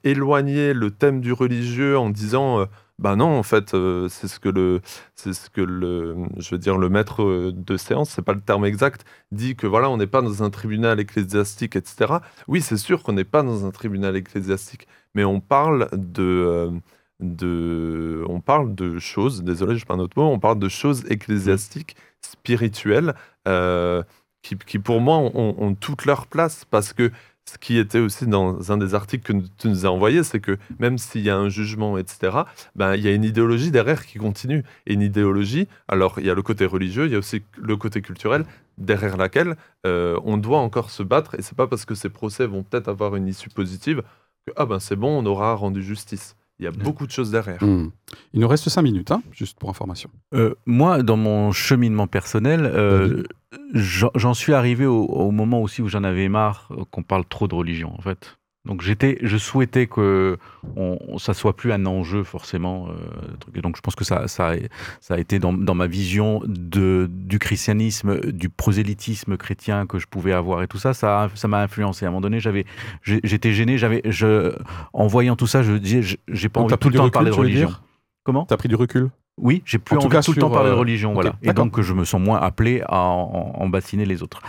[0.03, 2.67] éloigner le thème du religieux, en disant,
[2.99, 4.81] ben non, en fait, euh, c'est ce que le,
[5.15, 8.41] c'est ce que le, je veux dire, le maître euh, de séance, c'est pas le
[8.41, 12.15] terme exact, dit que voilà, on n'est pas dans un tribunal ecclésiastique, etc.
[12.47, 16.71] Oui, c'est sûr qu'on n'est pas dans un tribunal ecclésiastique, mais on parle de, euh,
[17.19, 19.43] de, on parle de choses.
[19.43, 20.27] Désolé, je parle un autre mot.
[20.31, 23.13] On parle de choses ecclésiastiques, spirituelles,
[24.41, 27.11] qui, qui pour moi ont toute leur place parce que
[27.49, 30.57] ce qui était aussi dans un des articles que tu nous as envoyé, c'est que
[30.79, 32.39] même s'il y a un jugement, etc.,
[32.75, 34.63] ben, il y a une idéologie derrière qui continue.
[34.85, 38.01] Une idéologie, alors il y a le côté religieux, il y a aussi le côté
[38.01, 38.45] culturel,
[38.77, 41.35] derrière laquelle euh, on doit encore se battre.
[41.35, 44.03] Et c'est pas parce que ces procès vont peut-être avoir une issue positive
[44.45, 46.35] que ah ben c'est bon, on aura rendu justice.
[46.59, 47.63] Il y a beaucoup de choses derrière.
[47.63, 47.91] Hmm.
[48.33, 50.09] Il nous reste cinq minutes, hein, juste pour information.
[50.33, 53.23] Euh, moi, dans mon cheminement personnel, euh,
[53.73, 57.25] j'en j'en suis arrivé au, au moment aussi où j'en avais marre euh, qu'on parle
[57.25, 58.37] trop de religion, en fait.
[58.67, 60.37] Donc j'étais, je souhaitais que
[60.75, 62.89] on, ça soit plus un enjeu forcément.
[62.89, 64.55] euh, donc je pense que ça, ça, a,
[64.99, 70.05] ça a été dans, dans ma vision de, du christianisme, du prosélytisme chrétien que je
[70.05, 72.05] pouvais avoir et tout ça, ça, m'a influencé.
[72.05, 72.65] À un moment donné, j'avais,
[73.03, 74.53] j'étais gêné, j'avais, je,
[74.93, 77.13] en voyant tout ça, je disais, j'ai pas Donc, envie tout le temps de recul,
[77.13, 77.71] parler de tu veux religion.
[78.23, 78.45] Comment?
[78.45, 79.09] T'as pris du recul?
[79.37, 81.35] Oui, j'ai plus En tout envie cas, tout le temps parler de euh, religion, voilà.
[81.41, 84.41] Et donc, je me sens moins appelé à en, en bassiner les autres.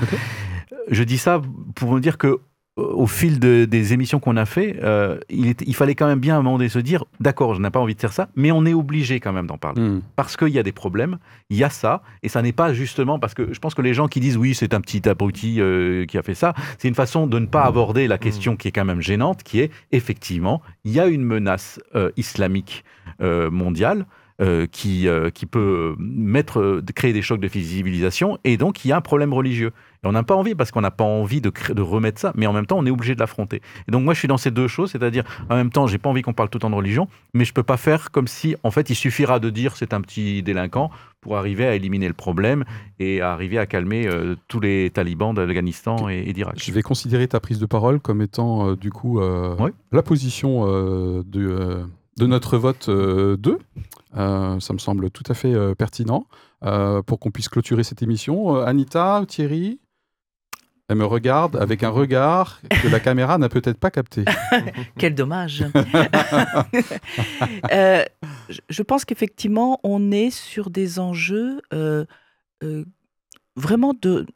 [0.91, 1.41] Je dis ça
[1.75, 2.41] pour me dire que
[2.79, 6.39] au fil de- des émissions qu'on a fait, euh, il, fallait quand même bien à
[6.39, 8.65] un moment donné se dire, d'accord, je n'ai pas envie de faire ça, mais on
[8.65, 9.83] est obligé quand même d'en parler.
[9.83, 10.03] Hmm.
[10.17, 11.19] Parce qu'il y a des problèmes,
[11.51, 13.95] il y a ça, et ça n'est pas justement parce que je pense que les
[13.95, 16.95] gens qui disent oui, c'est un petit abruti euh, qui a fait ça, c'est une
[16.95, 20.63] façon de ne pas aborder la question qui est quand même gênante, qui est effectivement,
[20.85, 22.85] il y a une menace euh, islamique
[23.21, 24.07] mondiale.
[24.71, 29.01] qui, qui peut mettre, créer des chocs de civilisation, et donc il y a un
[29.01, 29.73] problème religieux.
[30.05, 32.53] Et on n'a pas envie, parce qu'on n'a pas envie de, remettre ça, mais en
[32.53, 33.63] même temps, on est obligé de l'affronter.
[33.89, 36.09] Et donc moi, je suis dans ces deux choses, c'est-à-dire, en même temps, j'ai pas
[36.09, 38.57] envie qu'on parle tout le temps de religion, mais je peux pas faire comme si,
[38.63, 40.91] en fait, il suffira de dire c'est un petit délinquant
[41.21, 42.65] pour arriver à éliminer le problème
[43.01, 46.55] et à arriver à calmer euh, tous les talibans d'Afghanistan et, et d'Irak.
[46.63, 49.57] Je vais considérer ta prise de parole comme étant, euh, du coup, euh,
[49.91, 50.65] la position
[51.23, 51.85] de,
[52.19, 53.59] de notre vote 2.
[54.15, 56.27] ça me semble tout à fait euh, pertinent
[56.65, 58.57] euh, pour qu'on puisse clôturer cette émission.
[58.57, 59.81] Anita, Thierry?
[60.89, 64.25] Elle me regarde avec un regard que la caméra n'a peut-être pas capté.
[64.99, 65.65] Quel dommage.
[67.73, 68.05] Euh,
[68.49, 72.05] je- pense qu'effectivement, on est sur des enjeux euh,
[72.63, 72.85] euh,
[73.57, 74.27] vraiment de,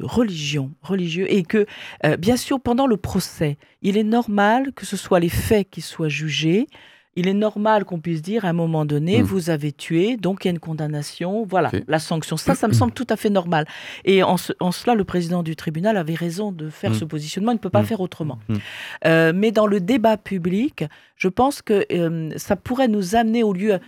[0.00, 1.66] religion, religieux, et que,
[2.18, 6.08] bien sûr, pendant le procès, il est normal que ce soit les faits qui soient
[6.08, 6.66] jugés.
[7.16, 9.26] Il est normal qu'on puisse dire à un moment donné, Mm.
[9.26, 12.36] vous avez tué, donc il y a une condamnation, voilà, la sanction.
[12.36, 13.66] Ça, ça me semble tout à fait normal.
[14.04, 16.94] Et en, ce- en cela, le président du tribunal avait raison de faire Mm.
[16.94, 17.52] ce positionnement.
[17.52, 17.86] Il ne peut pas Mm.
[17.86, 18.38] faire autrement.
[19.06, 20.84] Euh, mais dans le débat public,
[21.16, 23.78] je pense que euh, ça pourrait nous amener, au lieu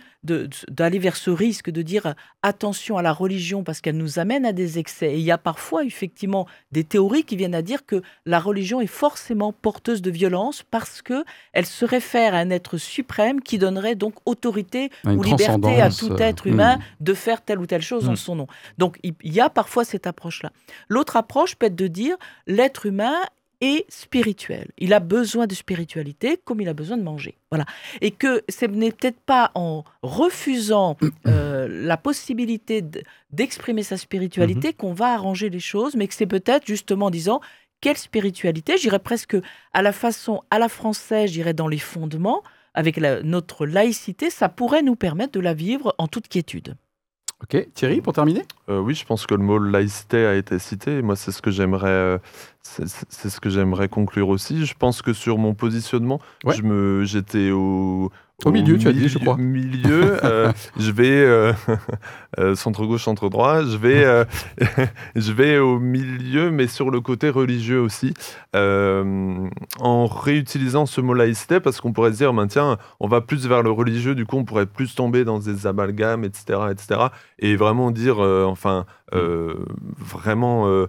[0.69, 2.13] d'aller vers ce risque de dire
[2.43, 5.13] attention à la religion parce qu'elle nous amène à des excès.
[5.13, 8.81] Et il y a parfois effectivement des théories qui viennent à dire que la religion
[8.81, 11.23] est forcément porteuse de violence parce que
[11.53, 16.11] elle se réfère à un être suprême qui donnerait donc autorité ou liberté à tout
[16.11, 16.81] euh, être humain hmm.
[17.03, 18.23] de faire telle ou telle chose en Mm.
[18.23, 18.47] son nom.
[18.77, 20.51] Donc il y a parfois cette approche-là.
[20.89, 23.15] L'autre approche peut être de dire l'être humain
[23.59, 24.69] est spirituel.
[24.77, 27.37] Il a besoin de spiritualité comme il a besoin de manger.
[27.49, 27.65] Voilà.
[28.01, 30.95] Et que ce n'est peut-être pas en refusant
[31.27, 32.83] euh, la possibilité
[33.31, 37.41] d'exprimer sa spiritualité qu'on va arranger les choses, mais que c'est peut-être justement en disant
[37.81, 39.37] quelle spiritualité, j'irais presque
[39.73, 42.43] à la façon à la française, j'irais dans les fondements,
[42.77, 46.75] avec la- notre laïcité, ça pourrait nous permettre de la vivre en toute quiétude.
[47.41, 48.43] Ok, Thierry, pour terminer?
[48.69, 51.01] Euh, oui, je pense que le mot laïcité a été cité.
[51.01, 52.17] Moi, c'est ce que j'aimerais, euh,
[52.61, 54.65] c'est c'est- c'est ce que j'aimerais conclure aussi.
[54.65, 56.55] Je pense que sur mon positionnement, Ouais.
[56.55, 58.11] je me, j'étais au
[58.45, 59.35] Au milieu, tu as dit, je crois.
[59.35, 61.53] Milieu, euh, je vais euh,
[62.39, 63.63] euh, centre gauche, centre droit.
[63.63, 64.25] Je vais,
[65.15, 68.13] je vais au milieu, mais sur le côté religieux aussi,
[68.53, 73.47] en réutilisant ce mot laïcité, parce qu'on pourrait se dire, ben, tiens, on va plus
[73.47, 77.07] vers le religieux, du coup, on pourrait plus tomber dans des amalgames, etc., etc.,
[77.39, 80.87] et vraiment dire, enfin, vraiment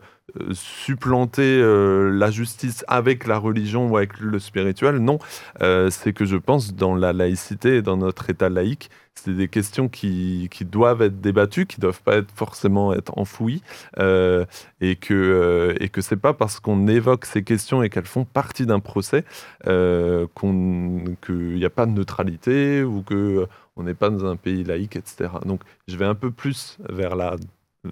[0.53, 4.99] supplanter euh, la justice avec la religion ou avec le spirituel.
[4.99, 5.19] Non,
[5.63, 9.49] Euh, c'est que je pense dans la laïcité et dans notre État laïque, c'est des
[9.49, 13.63] questions qui, qui doivent être débattues, qui doivent pas être forcément être enfouies,
[13.99, 14.45] euh,
[14.81, 18.25] et que euh, et que c'est pas parce qu'on évoque ces questions et qu'elles font
[18.25, 19.25] partie d'un procès
[19.65, 24.97] qu'il n'y a pas de neutralité ou que on n'est pas dans un pays laïque,
[24.97, 25.31] etc.
[25.45, 27.37] Donc je vais un peu plus vers la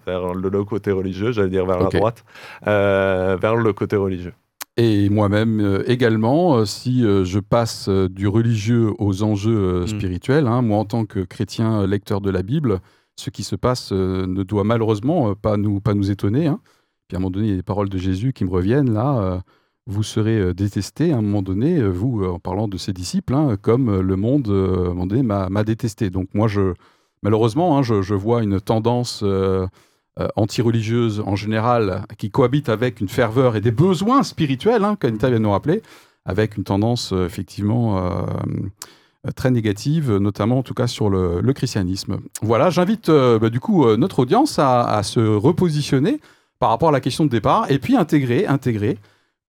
[0.07, 2.25] vers le, côté religieux, j'allais dire vers la droite,
[2.67, 4.33] euh, vers le côté religieux.
[4.79, 9.87] Et moi-même euh, également, euh, si je passe du religieux aux enjeux euh, Mm.
[9.87, 12.81] spirituels, hein, moi en tant que chrétien lecteur de la Bible,
[13.17, 16.47] ce qui se passe ne doit malheureusement pas, nous, pas nous étonner.
[16.49, 16.61] hein.
[17.09, 18.93] Puis à un moment donné, il y a des paroles de Jésus qui me reviennent
[18.93, 19.43] là.
[19.87, 24.01] vous serez détestés à un moment donné, vous, en parlant de ses disciples, hein, comme
[24.01, 26.11] le monde à un moment donné m'a m'a détesté.
[26.11, 26.75] Donc moi, je,
[27.23, 29.67] malheureusement, hein, je, vois une tendance euh,
[30.19, 35.29] euh, anti-religieuse en général qui cohabite avec une ferveur et des besoins spirituels, hein, qu'Anita
[35.29, 35.83] vient de nous rappeler,
[36.27, 42.19] avec une tendance euh, effectivement euh, très négative, notamment en tout cas sur le, christianisme.
[42.43, 46.21] Voilà, j'invite euh, bah, du coup notre audience à, se repositionner
[46.59, 48.99] par rapport à la question de départ et puis intégrer, intégrer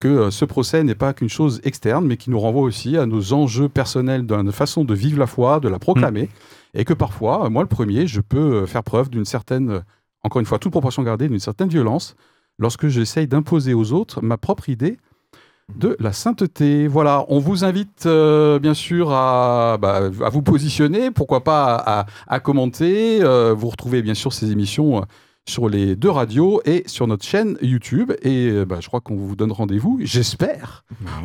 [0.00, 3.32] que ce procès n'est pas qu'une chose externe, mais qui nous renvoie aussi à nos
[3.32, 6.28] enjeux personnels, dans notre façon de vivre la foi, de la proclamer,
[6.74, 9.80] et que parfois, moi le premier, je peux euh, faire preuve d'une certaine, euh,
[10.22, 12.16] encore une fois, toute proportion gardée, d'une certaine violence,
[12.58, 14.98] lorsque j'essaye d'imposer aux autres ma propre idée
[15.76, 16.88] de la sainteté.
[16.88, 22.40] Voilà, on vous invite euh, bien sûr à, bah, à vous positionner, pourquoi pas à,
[22.40, 23.22] commenter.
[23.22, 25.04] Euh, vous retrouvez bien sûr ces émissions
[25.46, 28.12] sur les deux radios et sur notre chaîne YouTube.
[28.22, 30.84] Et bah, je crois qu'on vous donne rendez-vous, j'espère,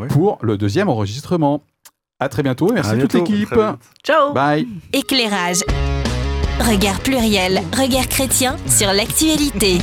[0.10, 1.64] pour le deuxième enregistrement.
[2.24, 3.54] À très bientôt et merci À à toute l'équipe.
[4.02, 4.66] Ciao Bye.
[4.94, 5.60] Éclairage.
[6.60, 9.80] Regard pluriel, regard chrétien sur l'actualité.